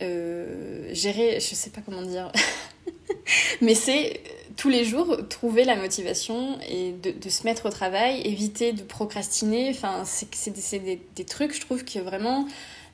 gérer, 0.00 1.40
je 1.40 1.54
sais 1.54 1.70
pas 1.70 1.82
comment 1.84 2.02
dire. 2.02 2.32
Mais 3.60 3.74
c'est 3.74 4.20
tous 4.56 4.70
les 4.70 4.84
jours 4.84 5.18
trouver 5.28 5.64
la 5.64 5.76
motivation 5.76 6.58
et 6.68 6.92
de, 6.92 7.28
se 7.28 7.44
mettre 7.44 7.66
au 7.66 7.70
travail, 7.70 8.22
éviter 8.24 8.72
de 8.72 8.82
procrastiner. 8.82 9.68
Enfin, 9.70 10.04
c'est 10.04 10.78
des, 10.82 11.00
des, 11.14 11.24
trucs, 11.26 11.54
je 11.54 11.60
trouve, 11.60 11.84
que 11.84 11.98
vraiment 11.98 12.46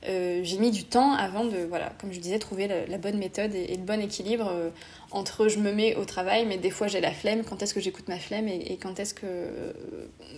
euh, 0.05 0.41
j'ai 0.43 0.57
mis 0.57 0.71
du 0.71 0.83
temps 0.83 1.13
avant 1.13 1.45
de, 1.45 1.57
voilà, 1.67 1.91
comme 1.99 2.11
je 2.11 2.19
disais, 2.19 2.39
trouver 2.39 2.67
la, 2.67 2.97
bonne 2.97 3.17
méthode 3.17 3.53
et, 3.53 3.75
le 3.75 3.83
bon 3.83 4.01
équilibre 4.01 4.49
euh, 4.51 4.69
entre 5.11 5.47
je 5.47 5.59
me 5.59 5.71
mets 5.71 5.95
au 5.95 6.05
travail, 6.05 6.45
mais 6.45 6.57
des 6.57 6.69
fois 6.69 6.87
j'ai 6.87 6.99
la 6.99 7.11
flemme, 7.11 7.43
quand 7.43 7.61
est-ce 7.61 7.73
que 7.73 7.79
j'écoute 7.79 8.07
ma 8.07 8.19
flemme 8.19 8.47
et, 8.47 8.77
quand 8.81 8.99
est-ce 8.99 9.13
que, 9.13 9.25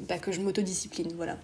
bah, 0.08 0.18
que 0.18 0.32
je 0.32 0.42
m'autodiscipline. 0.42 1.12
Voilà. 1.16 1.38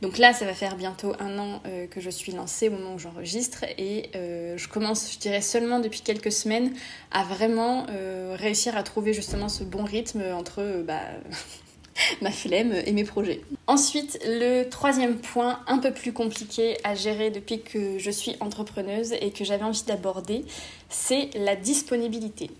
Donc 0.00 0.18
là, 0.18 0.32
ça 0.32 0.44
va 0.44 0.54
faire 0.54 0.76
bientôt 0.76 1.12
un 1.20 1.38
an 1.38 1.62
euh, 1.66 1.86
que 1.86 2.00
je 2.00 2.10
suis 2.10 2.32
lancée 2.32 2.68
au 2.68 2.72
moment 2.72 2.94
où 2.94 2.98
j'enregistre 2.98 3.64
et 3.78 4.10
je 4.14 4.68
commence, 4.68 5.12
je 5.12 5.18
dirais, 5.18 5.40
seulement 5.40 5.80
depuis 5.80 6.00
quelques 6.00 6.32
semaines 6.32 6.72
à 7.10 7.24
vraiment 7.24 7.86
réussir 8.34 8.76
à 8.76 8.82
trouver 8.82 9.12
justement 9.12 9.48
ce 9.48 9.64
bon 9.64 9.84
rythme 9.84 10.22
entre. 10.34 10.82
Bah, 10.86 11.00
ma 12.22 12.30
flemme 12.30 12.74
et 12.86 12.92
mes 12.92 13.04
projets. 13.04 13.40
Ensuite, 13.66 14.18
le 14.26 14.64
troisième 14.64 15.16
point 15.16 15.60
un 15.66 15.78
peu 15.78 15.92
plus 15.92 16.12
compliqué 16.12 16.76
à 16.84 16.94
gérer 16.94 17.30
depuis 17.30 17.62
que 17.62 17.98
je 17.98 18.10
suis 18.10 18.36
entrepreneuse 18.40 19.12
et 19.20 19.30
que 19.30 19.44
j'avais 19.44 19.64
envie 19.64 19.84
d'aborder, 19.84 20.44
c'est 20.88 21.30
la 21.34 21.56
disponibilité. 21.56 22.50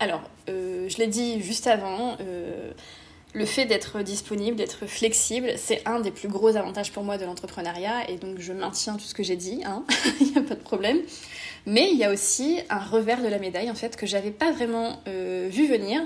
Alors, 0.00 0.22
euh, 0.48 0.88
je 0.88 0.98
l'ai 0.98 1.08
dit 1.08 1.42
juste 1.42 1.66
avant, 1.66 2.16
euh, 2.20 2.70
le 3.34 3.44
fait 3.44 3.66
d'être 3.66 4.02
disponible, 4.02 4.56
d'être 4.56 4.86
flexible, 4.86 5.52
c'est 5.56 5.82
un 5.86 6.00
des 6.00 6.10
plus 6.10 6.28
gros 6.28 6.56
avantages 6.56 6.92
pour 6.92 7.02
moi 7.02 7.18
de 7.18 7.24
l'entrepreneuriat 7.24 8.08
et 8.10 8.16
donc 8.16 8.38
je 8.38 8.52
maintiens 8.52 8.94
tout 8.94 9.04
ce 9.04 9.14
que 9.14 9.22
j'ai 9.22 9.36
dit, 9.36 9.62
hein. 9.64 9.84
il 10.20 10.30
n'y 10.32 10.38
a 10.38 10.42
pas 10.42 10.54
de 10.54 10.62
problème. 10.62 10.98
Mais 11.66 11.90
il 11.90 11.98
y 11.98 12.04
a 12.04 12.12
aussi 12.12 12.60
un 12.70 12.78
revers 12.78 13.22
de 13.22 13.28
la 13.28 13.38
médaille 13.38 13.70
en 13.70 13.74
fait 13.74 13.96
que 13.96 14.06
j'avais 14.06 14.30
pas 14.30 14.52
vraiment 14.52 15.00
euh, 15.08 15.48
vu 15.50 15.66
venir, 15.66 16.00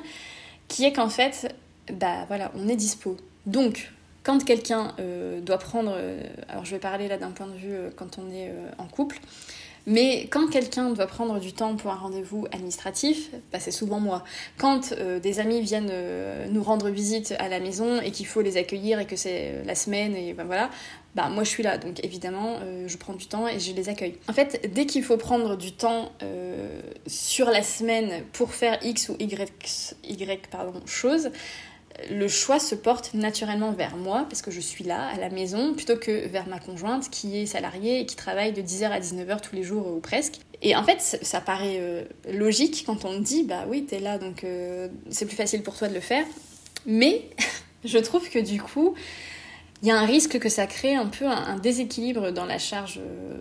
qui 0.68 0.84
est 0.84 0.92
qu'en 0.92 1.08
fait 1.08 1.54
bah 1.90 2.24
voilà, 2.28 2.52
on 2.54 2.68
est 2.68 2.76
dispo. 2.76 3.16
Donc, 3.46 3.90
quand 4.22 4.44
quelqu'un 4.44 4.94
euh, 5.00 5.40
doit 5.40 5.58
prendre, 5.58 5.94
euh, 5.96 6.22
alors 6.48 6.64
je 6.64 6.72
vais 6.72 6.78
parler 6.78 7.08
là 7.08 7.18
d'un 7.18 7.30
point 7.30 7.46
de 7.46 7.56
vue 7.56 7.72
euh, 7.72 7.90
quand 7.94 8.18
on 8.18 8.32
est 8.32 8.52
en 8.78 8.86
couple, 8.86 9.18
mais 9.84 10.28
quand 10.30 10.46
quelqu'un 10.48 10.90
doit 10.90 11.08
prendre 11.08 11.40
du 11.40 11.52
temps 11.52 11.74
pour 11.74 11.90
un 11.90 11.96
rendez-vous 11.96 12.46
administratif, 12.52 13.30
bah 13.50 13.58
c'est 13.58 13.72
souvent 13.72 13.98
moi. 13.98 14.22
Quand 14.56 14.94
des 14.94 15.40
amis 15.40 15.60
viennent 15.60 15.92
nous 16.50 16.62
rendre 16.62 16.88
visite 16.88 17.34
à 17.40 17.48
la 17.48 17.58
maison 17.58 18.00
et 18.00 18.12
qu'il 18.12 18.26
faut 18.26 18.42
les 18.42 18.56
accueillir 18.56 19.00
et 19.00 19.06
que 19.06 19.16
c'est 19.16 19.64
la 19.64 19.74
semaine 19.74 20.14
et 20.14 20.34
ben 20.34 20.44
voilà, 20.44 20.70
bah 21.16 21.30
moi 21.30 21.42
je 21.42 21.48
suis 21.48 21.64
là. 21.64 21.78
Donc 21.78 21.98
évidemment, 22.04 22.60
je 22.86 22.96
prends 22.96 23.14
du 23.14 23.26
temps 23.26 23.48
et 23.48 23.58
je 23.58 23.72
les 23.72 23.88
accueille. 23.88 24.18
En 24.28 24.32
fait, 24.32 24.70
dès 24.72 24.86
qu'il 24.86 25.02
faut 25.02 25.16
prendre 25.16 25.56
du 25.56 25.72
temps 25.72 26.12
sur 27.08 27.50
la 27.50 27.64
semaine 27.64 28.22
pour 28.32 28.54
faire 28.54 28.78
X 28.84 29.08
ou 29.08 29.16
Y, 29.18 29.96
y 30.04 30.46
pardon, 30.48 30.80
chose, 30.86 31.32
le 32.10 32.28
choix 32.28 32.58
se 32.58 32.74
porte 32.74 33.14
naturellement 33.14 33.72
vers 33.72 33.96
moi, 33.96 34.26
parce 34.28 34.42
que 34.42 34.50
je 34.50 34.60
suis 34.60 34.84
là, 34.84 35.08
à 35.08 35.18
la 35.18 35.30
maison, 35.30 35.74
plutôt 35.74 35.96
que 35.96 36.26
vers 36.28 36.48
ma 36.48 36.58
conjointe 36.58 37.10
qui 37.10 37.38
est 37.38 37.46
salariée 37.46 38.00
et 38.00 38.06
qui 38.06 38.16
travaille 38.16 38.52
de 38.52 38.62
10h 38.62 38.90
à 38.90 39.00
19h 39.00 39.40
tous 39.40 39.54
les 39.54 39.62
jours 39.62 39.86
ou 39.86 40.00
presque. 40.00 40.40
Et 40.62 40.76
en 40.76 40.84
fait, 40.84 41.00
ça 41.00 41.40
paraît 41.40 41.78
euh, 41.80 42.04
logique 42.30 42.84
quand 42.86 43.04
on 43.04 43.12
me 43.12 43.20
dit, 43.20 43.44
bah 43.44 43.64
oui, 43.68 43.84
t'es 43.84 43.98
là, 43.98 44.18
donc 44.18 44.44
euh, 44.44 44.88
c'est 45.10 45.26
plus 45.26 45.36
facile 45.36 45.62
pour 45.62 45.76
toi 45.76 45.88
de 45.88 45.94
le 45.94 46.00
faire. 46.00 46.24
Mais 46.86 47.28
je 47.84 47.98
trouve 47.98 48.28
que 48.28 48.38
du 48.38 48.60
coup, 48.60 48.94
il 49.82 49.88
y 49.88 49.90
a 49.90 49.98
un 49.98 50.06
risque 50.06 50.38
que 50.38 50.48
ça 50.48 50.66
crée 50.66 50.94
un 50.94 51.06
peu 51.06 51.26
un, 51.26 51.58
déséquilibre 51.58 52.30
dans 52.30 52.44
la 52.44 52.58
charge 52.58 53.00
euh, 53.00 53.40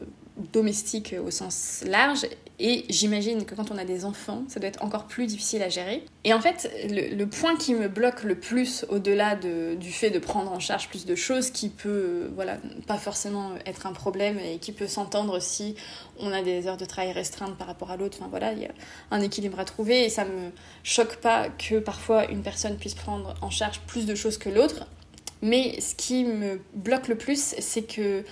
domestique 0.51 1.15
au 1.23 1.29
sens 1.29 1.83
large 1.85 2.25
et 2.63 2.85
j'imagine 2.89 3.43
que 3.43 3.55
quand 3.55 3.71
on 3.71 3.77
a 3.79 3.85
des 3.85 4.05
enfants, 4.05 4.43
ça 4.47 4.59
doit 4.59 4.69
être 4.69 4.83
encore 4.83 5.05
plus 5.05 5.25
difficile 5.25 5.63
à 5.63 5.69
gérer. 5.69 6.05
Et 6.23 6.31
en 6.31 6.39
fait, 6.39 6.71
le, 6.87 7.25
point 7.25 7.55
qui 7.55 7.73
me 7.73 7.87
bloque 7.87 8.23
le 8.23 8.35
plus, 8.35 8.85
au-delà 8.89 9.35
du 9.35 9.91
fait 9.91 10.11
de 10.11 10.19
prendre 10.19 10.51
en 10.51 10.59
charge 10.59 10.87
plus 10.87 11.07
de 11.07 11.15
choses, 11.15 11.49
qui 11.49 11.69
peut, 11.69 12.29
voilà, 12.35 12.59
pas 12.85 12.97
forcément 12.97 13.53
être 13.65 13.87
un 13.87 13.93
problème 13.93 14.37
et 14.37 14.59
qui 14.59 14.73
peut 14.73 14.85
s'entendre 14.85 15.41
si 15.41 15.73
on 16.19 16.31
a 16.31 16.43
des 16.43 16.67
heures 16.67 16.77
de 16.77 16.85
travail 16.85 17.11
restreintes 17.13 17.57
par 17.57 17.65
rapport 17.65 17.89
à 17.89 17.97
l'autre. 17.97 18.17
Enfin 18.19 18.29
voilà, 18.29 18.53
il 18.53 18.59
y 18.59 18.65
a 18.65 18.71
un 19.09 19.21
équilibre 19.21 19.59
à 19.59 19.65
trouver 19.65 20.05
et 20.05 20.09
ça 20.09 20.25
me 20.25 20.51
choque 20.83 21.15
pas 21.15 21.49
que 21.49 21.79
parfois 21.79 22.29
une 22.29 22.43
personne 22.43 22.77
puisse 22.77 22.93
prendre 22.93 23.33
en 23.41 23.49
charge 23.49 23.79
plus 23.87 24.05
de 24.05 24.13
choses 24.13 24.37
que 24.37 24.49
l'autre. 24.49 24.85
Mais 25.41 25.81
ce 25.81 25.95
qui 25.95 26.25
me 26.25 26.61
bloque 26.75 27.07
le 27.07 27.15
plus, 27.15 27.55
c'est 27.57 27.81
que 27.81 28.23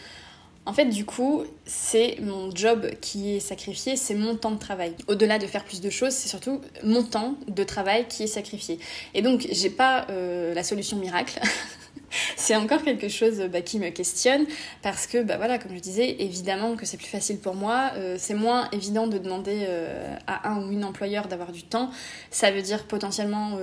en 0.70 0.74
fait, 0.74 0.86
du 0.86 1.04
coup, 1.04 1.46
c'est 1.66 2.18
mon 2.22 2.56
job 2.56 2.92
qui 3.02 3.36
est 3.36 3.40
sacrifié, 3.40 3.96
c'est 3.96 4.14
mon 4.14 4.36
temps 4.36 4.52
de 4.52 4.60
travail. 4.60 4.94
Au-delà 5.08 5.40
de 5.40 5.48
faire 5.48 5.66
plus 5.66 5.82
de 5.82 5.90
choses, 5.90 6.14
c'est 6.14 6.30
surtout 6.30 6.62
mon 6.84 7.02
temps 7.02 7.38
de 7.48 7.64
travail 7.64 8.06
qui 8.08 8.22
est 8.22 8.28
sacrifié. 8.28 8.78
Et 9.16 9.24
donc, 9.24 9.48
j'ai 9.52 9.72
pas 9.72 10.06
euh, 10.12 10.54
la 10.54 10.62
solution 10.62 10.98
miracle. 10.98 11.40
c'est 12.36 12.56
encore 12.56 12.84
quelque 12.84 13.08
chose 13.08 13.40
bah, 13.52 13.62
qui 13.62 13.80
me 13.80 13.90
questionne 13.90 14.46
parce 14.84 15.08
que, 15.08 15.24
bah, 15.24 15.38
voilà, 15.38 15.58
comme 15.58 15.74
je 15.74 15.80
disais, 15.80 16.18
évidemment 16.20 16.76
que 16.76 16.86
c'est 16.86 16.98
plus 16.98 17.08
facile 17.08 17.40
pour 17.40 17.56
moi. 17.56 17.90
Euh, 17.96 18.18
c'est 18.20 18.36
moins 18.36 18.70
évident 18.72 19.08
de 19.08 19.18
demander 19.18 19.66
euh, 19.68 20.16
à 20.28 20.52
un 20.52 20.68
ou 20.68 20.72
une 20.72 20.86
employeur 20.86 21.28
d'avoir 21.28 21.52
du 21.52 21.64
temps. 21.64 21.90
Ça 22.30 22.52
veut 22.52 22.62
dire 22.62 22.84
potentiellement 22.84 23.58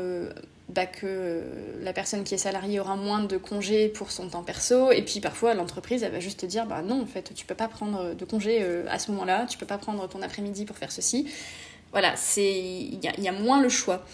bah, 0.69 0.87
que 0.87 1.43
la 1.81 1.93
personne 1.93 2.25
qui 2.25 2.35
est 2.35 2.39
salariée 2.39 2.81
aura 2.81 2.97
moins 2.97 3.23
de 3.23 3.37
congés 3.37 3.89
pour 3.89 4.11
son 4.11 4.29
temps 4.29 4.43
perso. 4.43 4.91
Et 4.93 5.03
puis 5.03 5.21
parfois, 5.21 5.55
l'entreprise, 5.55 6.03
elle 6.03 6.13
va 6.13 6.21
juste 6.21 6.41
te 6.41 6.47
dire 6.47 6.67
bah 6.67 6.83
non, 6.83 7.03
en 7.03 7.07
fait, 7.07 7.33
tu 7.35 7.47
peux 7.47 7.55
pas 7.55 7.69
prendre 7.69 8.15
de 8.15 8.25
congés 8.25 8.65
à 8.89 8.99
ce 8.99 9.11
moment-là, 9.13 9.47
tu 9.47 9.59
peux 9.59 9.67
pas 9.67 9.79
prendre 9.79 10.09
ton 10.09 10.23
après-midi 10.23 10.65
pour 10.65 10.77
faire 10.77 10.93
ceci. 10.93 11.29
Voilà, 11.93 12.15
il 12.37 12.99
y, 13.03 13.29
a 13.29 13.33
moins 13.33 13.63
le 13.63 13.69
choix. 13.69 14.05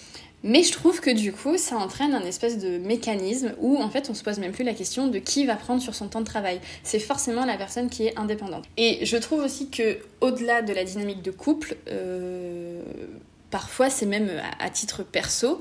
Mais 0.45 0.63
je 0.63 0.73
trouve 0.73 1.01
que 1.01 1.11
du 1.11 1.33
coup, 1.33 1.57
ça 1.57 1.77
entraîne 1.77 2.15
un 2.15 2.25
espèce 2.25 2.59
de 2.59 2.79
mécanisme 2.79 3.55
où 3.61 3.77
en 3.77 3.91
fait 3.91 4.11
on 4.11 4.15
se 4.15 4.25
pose 4.25 4.39
même 4.39 4.53
plus 4.53 4.65
la 4.65 4.75
question 4.75 5.07
de 5.07 5.19
qui 5.19 5.47
va 5.47 5.55
prendre 5.55 5.81
sur 5.81 5.95
son 5.95 6.09
temps 6.09 6.21
de 6.21 6.27
travail. 6.27 6.61
C'est 6.83 6.99
forcément 6.99 7.45
la 7.45 7.57
personne 7.57 7.89
qui 7.89 8.07
est 8.07 8.19
indépendante. 8.19 8.65
Et 8.77 9.05
je 9.05 9.17
trouve 9.17 9.41
aussi 9.41 9.71
que 9.71 9.99
au-delà 10.21 10.63
de 10.63 10.73
la 10.73 10.85
dynamique 10.85 11.23
de 11.23 11.31
couple, 11.31 11.77
euh, 11.89 12.83
parfois 13.51 13.89
c'est 13.89 14.07
même 14.07 14.31
à, 14.59 14.71
titre 14.71 15.05
perso, 15.05 15.61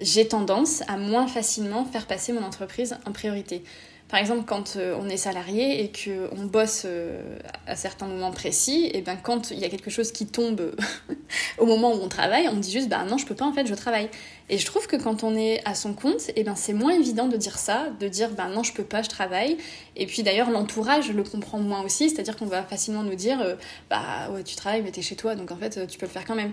j'ai 0.00 0.26
tendance 0.26 0.82
à 0.88 0.96
moins 0.96 1.26
facilement 1.26 1.84
faire 1.84 2.06
passer 2.06 2.32
mon 2.32 2.42
entreprise 2.42 2.96
en 3.06 3.12
priorité. 3.12 3.62
Par 4.10 4.18
exemple, 4.18 4.42
quand 4.44 4.74
euh, 4.76 4.96
on 5.00 5.08
est 5.08 5.16
salarié 5.16 5.84
et 5.84 5.92
qu'on 5.92 6.44
bosse 6.44 6.82
euh, 6.84 7.38
à 7.68 7.76
certains 7.76 8.06
moments 8.06 8.32
précis, 8.32 8.90
et 8.92 9.02
ben 9.02 9.16
quand 9.16 9.52
il 9.52 9.60
y 9.60 9.64
a 9.64 9.68
quelque 9.68 9.90
chose 9.90 10.10
qui 10.10 10.26
tombe 10.26 10.74
au 11.58 11.66
moment 11.66 11.92
où 11.94 12.00
on 12.02 12.08
travaille, 12.08 12.48
on 12.48 12.56
dit 12.56 12.72
juste 12.72 12.88
bah 12.88 13.04
non, 13.08 13.18
je 13.18 13.26
peux 13.26 13.36
pas 13.36 13.44
en 13.44 13.52
fait, 13.52 13.66
je 13.68 13.74
travaille. 13.74 14.08
Et 14.48 14.58
je 14.58 14.66
trouve 14.66 14.88
que 14.88 14.96
quand 14.96 15.22
on 15.22 15.36
est 15.36 15.60
à 15.64 15.76
son 15.76 15.94
compte, 15.94 16.30
et 16.34 16.42
ben 16.42 16.56
c'est 16.56 16.72
moins 16.72 16.92
évident 16.92 17.28
de 17.28 17.36
dire 17.36 17.56
ça, 17.56 17.86
de 18.00 18.08
dire 18.08 18.30
bah 18.30 18.48
non, 18.48 18.64
je 18.64 18.72
peux 18.72 18.82
pas, 18.82 19.02
je 19.02 19.08
travaille. 19.08 19.56
Et 19.94 20.06
puis 20.06 20.24
d'ailleurs, 20.24 20.50
l'entourage 20.50 21.12
le 21.12 21.22
comprend 21.22 21.58
moins 21.58 21.82
aussi, 21.82 22.10
c'est-à-dire 22.10 22.36
qu'on 22.36 22.46
va 22.46 22.64
facilement 22.64 23.04
nous 23.04 23.14
dire 23.14 23.40
euh, 23.40 23.54
bah 23.90 24.28
ouais, 24.32 24.42
tu 24.42 24.56
travailles 24.56 24.82
mais 24.82 24.90
t'es 24.90 25.02
chez 25.02 25.14
toi, 25.14 25.36
donc 25.36 25.52
en 25.52 25.56
fait, 25.56 25.86
tu 25.86 25.98
peux 25.98 26.06
le 26.06 26.12
faire 26.12 26.24
quand 26.24 26.34
même. 26.34 26.52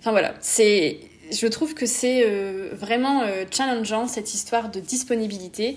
Enfin 0.00 0.10
voilà, 0.10 0.34
c'est 0.40 0.98
je 1.30 1.46
trouve 1.46 1.74
que 1.74 1.84
c'est 1.84 2.24
vraiment 2.72 3.22
challengeant 3.50 4.08
cette 4.08 4.32
histoire 4.32 4.70
de 4.70 4.80
disponibilité 4.80 5.76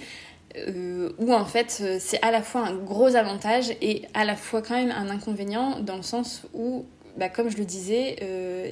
euh, 0.58 1.12
où 1.18 1.34
en 1.34 1.46
fait 1.46 1.80
euh, 1.82 1.98
c'est 2.00 2.22
à 2.22 2.32
la 2.32 2.42
fois 2.42 2.62
un 2.62 2.76
gros 2.76 3.16
avantage 3.16 3.72
et 3.82 4.04
à 4.14 4.26
la 4.26 4.36
fois 4.36 4.62
quand 4.62 4.76
même 4.76 4.92
un 4.92 5.10
inconvénient 5.10 5.80
dans 5.80 5.96
le 5.96 6.02
sens 6.02 6.44
où, 6.54 6.86
bah, 7.18 7.30
comme 7.30 7.50
je 7.50 7.58
le 7.58 7.66
disais, 7.66 8.18
euh, 8.22 8.72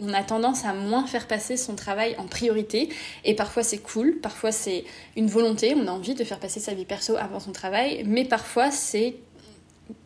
on 0.00 0.12
a 0.12 0.22
tendance 0.22 0.64
à 0.64 0.72
moins 0.72 1.06
faire 1.06 1.26
passer 1.26 1.56
son 1.56 1.74
travail 1.74 2.14
en 2.18 2.24
priorité. 2.24 2.88
Et 3.24 3.34
parfois 3.34 3.62
c'est 3.62 3.78
cool, 3.78 4.18
parfois 4.20 4.52
c'est 4.52 4.84
une 5.16 5.26
volonté, 5.26 5.74
on 5.76 5.86
a 5.86 5.90
envie 5.90 6.14
de 6.14 6.24
faire 6.24 6.38
passer 6.38 6.60
sa 6.60 6.74
vie 6.74 6.84
perso 6.84 7.16
avant 7.16 7.40
son 7.40 7.52
travail, 7.52 8.02
mais 8.06 8.24
parfois 8.24 8.70
c'est 8.70 9.16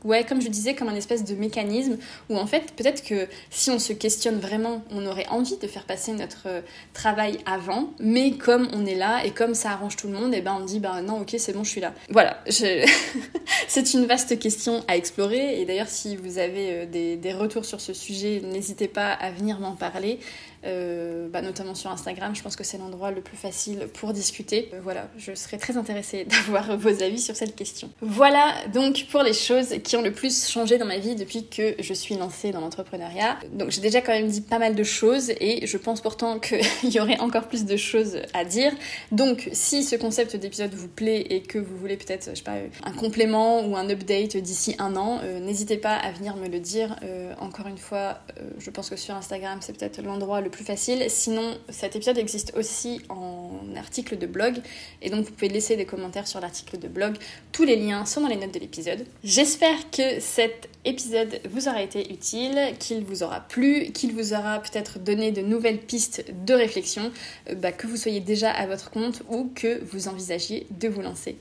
ouais, 0.04 0.24
comme 0.24 0.40
je 0.40 0.48
disais, 0.48 0.74
comme 0.74 0.88
un 0.88 0.94
espèce 0.94 1.24
de 1.24 1.34
mécanisme 1.34 1.96
où 2.28 2.36
en 2.36 2.46
fait, 2.46 2.72
peut-être 2.76 3.04
que 3.04 3.28
si 3.50 3.70
on 3.70 3.78
se 3.78 3.92
questionne 3.92 4.38
vraiment, 4.38 4.82
on 4.90 5.06
aurait 5.06 5.26
envie 5.28 5.56
de 5.56 5.66
faire 5.66 5.84
passer 5.84 6.12
notre 6.12 6.46
euh, 6.46 6.60
travail 6.92 7.38
avant, 7.46 7.90
mais 7.98 8.32
comme 8.32 8.68
on 8.72 8.86
est 8.86 8.94
là 8.94 9.24
et 9.24 9.30
comme 9.30 9.54
ça 9.54 9.70
arrange 9.70 9.96
tout 9.96 10.06
le 10.06 10.14
monde, 10.14 10.34
et 10.34 10.38
eh 10.38 10.40
ben 10.40 10.56
on 10.60 10.64
dit 10.64 10.80
bah 10.80 11.02
non, 11.02 11.20
ok, 11.20 11.34
c'est 11.38 11.52
bon, 11.52 11.64
je 11.64 11.70
suis 11.70 11.80
là. 11.80 11.94
Voilà, 12.10 12.42
c'est 12.48 13.94
une 13.94 14.06
vaste 14.06 14.38
question 14.38 14.84
à 14.88 14.96
explorer 14.96 15.60
et 15.60 15.64
d'ailleurs, 15.64 15.88
si 15.88 16.16
vous 16.16 16.38
avez 16.38 16.72
euh, 16.72 16.86
des, 16.86 17.16
des 17.16 17.32
retours 17.32 17.64
sur 17.64 17.80
ce 17.80 17.92
sujet, 17.92 18.40
n'hésitez 18.44 18.88
pas 18.88 19.12
à 19.12 19.30
venir 19.30 19.60
m'en 19.60 19.76
parler. 19.76 20.18
Euh, 20.66 21.28
bah, 21.28 21.40
notamment 21.40 21.74
sur 21.74 21.90
Instagram. 21.90 22.34
Je 22.36 22.42
pense 22.42 22.54
que 22.54 22.64
c'est 22.64 22.76
l'endroit 22.76 23.10
le 23.10 23.22
plus 23.22 23.36
facile 23.36 23.88
pour 23.94 24.12
discuter. 24.12 24.68
Euh, 24.74 24.80
voilà, 24.82 25.08
je 25.16 25.34
serais 25.34 25.56
très 25.56 25.78
intéressée 25.78 26.24
d'avoir 26.28 26.76
vos 26.76 27.02
avis 27.02 27.20
sur 27.20 27.34
cette 27.34 27.56
question. 27.56 27.90
Voilà 28.02 28.54
donc 28.72 29.06
pour 29.10 29.22
les 29.22 29.32
choses 29.32 29.76
qui 29.82 29.96
ont 29.96 30.02
le 30.02 30.12
plus 30.12 30.48
changé 30.48 30.76
dans 30.76 30.84
ma 30.84 30.98
vie 30.98 31.14
depuis 31.14 31.46
que 31.46 31.76
je 31.78 31.94
suis 31.94 32.14
lancée 32.16 32.50
dans 32.50 32.60
l'entrepreneuriat. 32.60 33.38
Donc 33.52 33.70
j'ai 33.70 33.80
déjà 33.80 34.02
quand 34.02 34.12
même 34.12 34.28
dit 34.28 34.42
pas 34.42 34.58
mal 34.58 34.74
de 34.74 34.82
choses 34.82 35.30
et 35.40 35.66
je 35.66 35.76
pense 35.78 36.02
pourtant 36.02 36.38
qu'il 36.38 36.60
y 36.90 37.00
aurait 37.00 37.18
encore 37.20 37.48
plus 37.48 37.64
de 37.64 37.76
choses 37.78 38.18
à 38.34 38.44
dire. 38.44 38.72
Donc 39.12 39.48
si 39.52 39.82
ce 39.82 39.96
concept 39.96 40.36
d'épisode 40.36 40.74
vous 40.74 40.88
plaît 40.88 41.22
et 41.30 41.40
que 41.40 41.58
vous 41.58 41.76
voulez 41.78 41.96
peut-être, 41.96 42.30
pas, 42.44 42.56
un 42.84 42.92
complément 42.92 43.64
ou 43.66 43.76
un 43.76 43.88
update 43.88 44.36
d'ici 44.36 44.76
un 44.78 44.94
an, 44.96 45.20
euh, 45.22 45.40
n'hésitez 45.40 45.78
pas 45.78 45.94
à 45.94 46.12
venir 46.12 46.36
me 46.36 46.48
le 46.48 46.60
dire. 46.60 46.96
encore 47.38 47.66
une 47.66 47.78
fois, 47.78 48.18
je 48.58 48.70
pense 48.70 48.90
que 48.90 48.96
sur 48.96 49.14
Instagram 49.14 49.58
c'est 49.62 49.76
peut-être 49.76 50.02
l'endroit 50.02 50.40
le 50.40 50.49
plus 50.50 50.64
facile. 50.64 51.06
Sinon, 51.08 51.56
cet 51.68 51.96
épisode 51.96 52.18
existe 52.18 52.52
aussi 52.56 53.00
en 53.08 53.50
article 53.76 54.18
de 54.18 54.26
blog 54.26 54.58
et 55.02 55.10
donc 55.10 55.24
vous 55.26 55.32
pouvez 55.32 55.48
laisser 55.48 55.76
des 55.76 55.86
commentaires 55.86 56.26
sur 56.26 56.40
l'article 56.40 56.78
de 56.78 56.88
blog. 56.88 57.16
Tous 57.52 57.64
les 57.64 57.76
liens 57.76 58.04
sont 58.04 58.20
dans 58.20 58.28
les 58.28 58.36
notes 58.36 58.54
de 58.54 58.58
l'épisode. 58.58 59.06
J'espère 59.24 59.90
que 59.90 60.20
cet 60.20 60.68
épisode 60.84 61.40
vous 61.50 61.68
aura 61.68 61.82
été 61.82 62.12
utile, 62.12 62.58
qu'il 62.78 63.04
vous 63.04 63.22
aura 63.22 63.40
plu, 63.40 63.92
qu'il 63.92 64.12
vous 64.12 64.32
aura 64.32 64.60
peut-être 64.60 64.98
donné 64.98 65.30
de 65.32 65.42
nouvelles 65.42 65.80
pistes 65.80 66.24
de 66.44 66.54
réflexion, 66.54 67.10
euh, 67.48 67.54
bah, 67.54 67.72
que 67.72 67.86
vous 67.86 67.96
soyez 67.96 68.20
déjà 68.20 68.50
à 68.50 68.66
votre 68.66 68.90
compte 68.90 69.22
ou 69.28 69.50
que 69.54 69.82
vous 69.92 70.08
envisagiez 70.08 70.66
de 70.70 70.88
vous 70.88 71.02
lancer. 71.02 71.36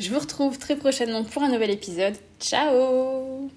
Je 0.00 0.10
vous 0.10 0.18
retrouve 0.18 0.58
très 0.58 0.76
prochainement 0.76 1.24
pour 1.24 1.42
un 1.42 1.50
nouvel 1.50 1.70
épisode. 1.70 2.14
Ciao 2.40 3.50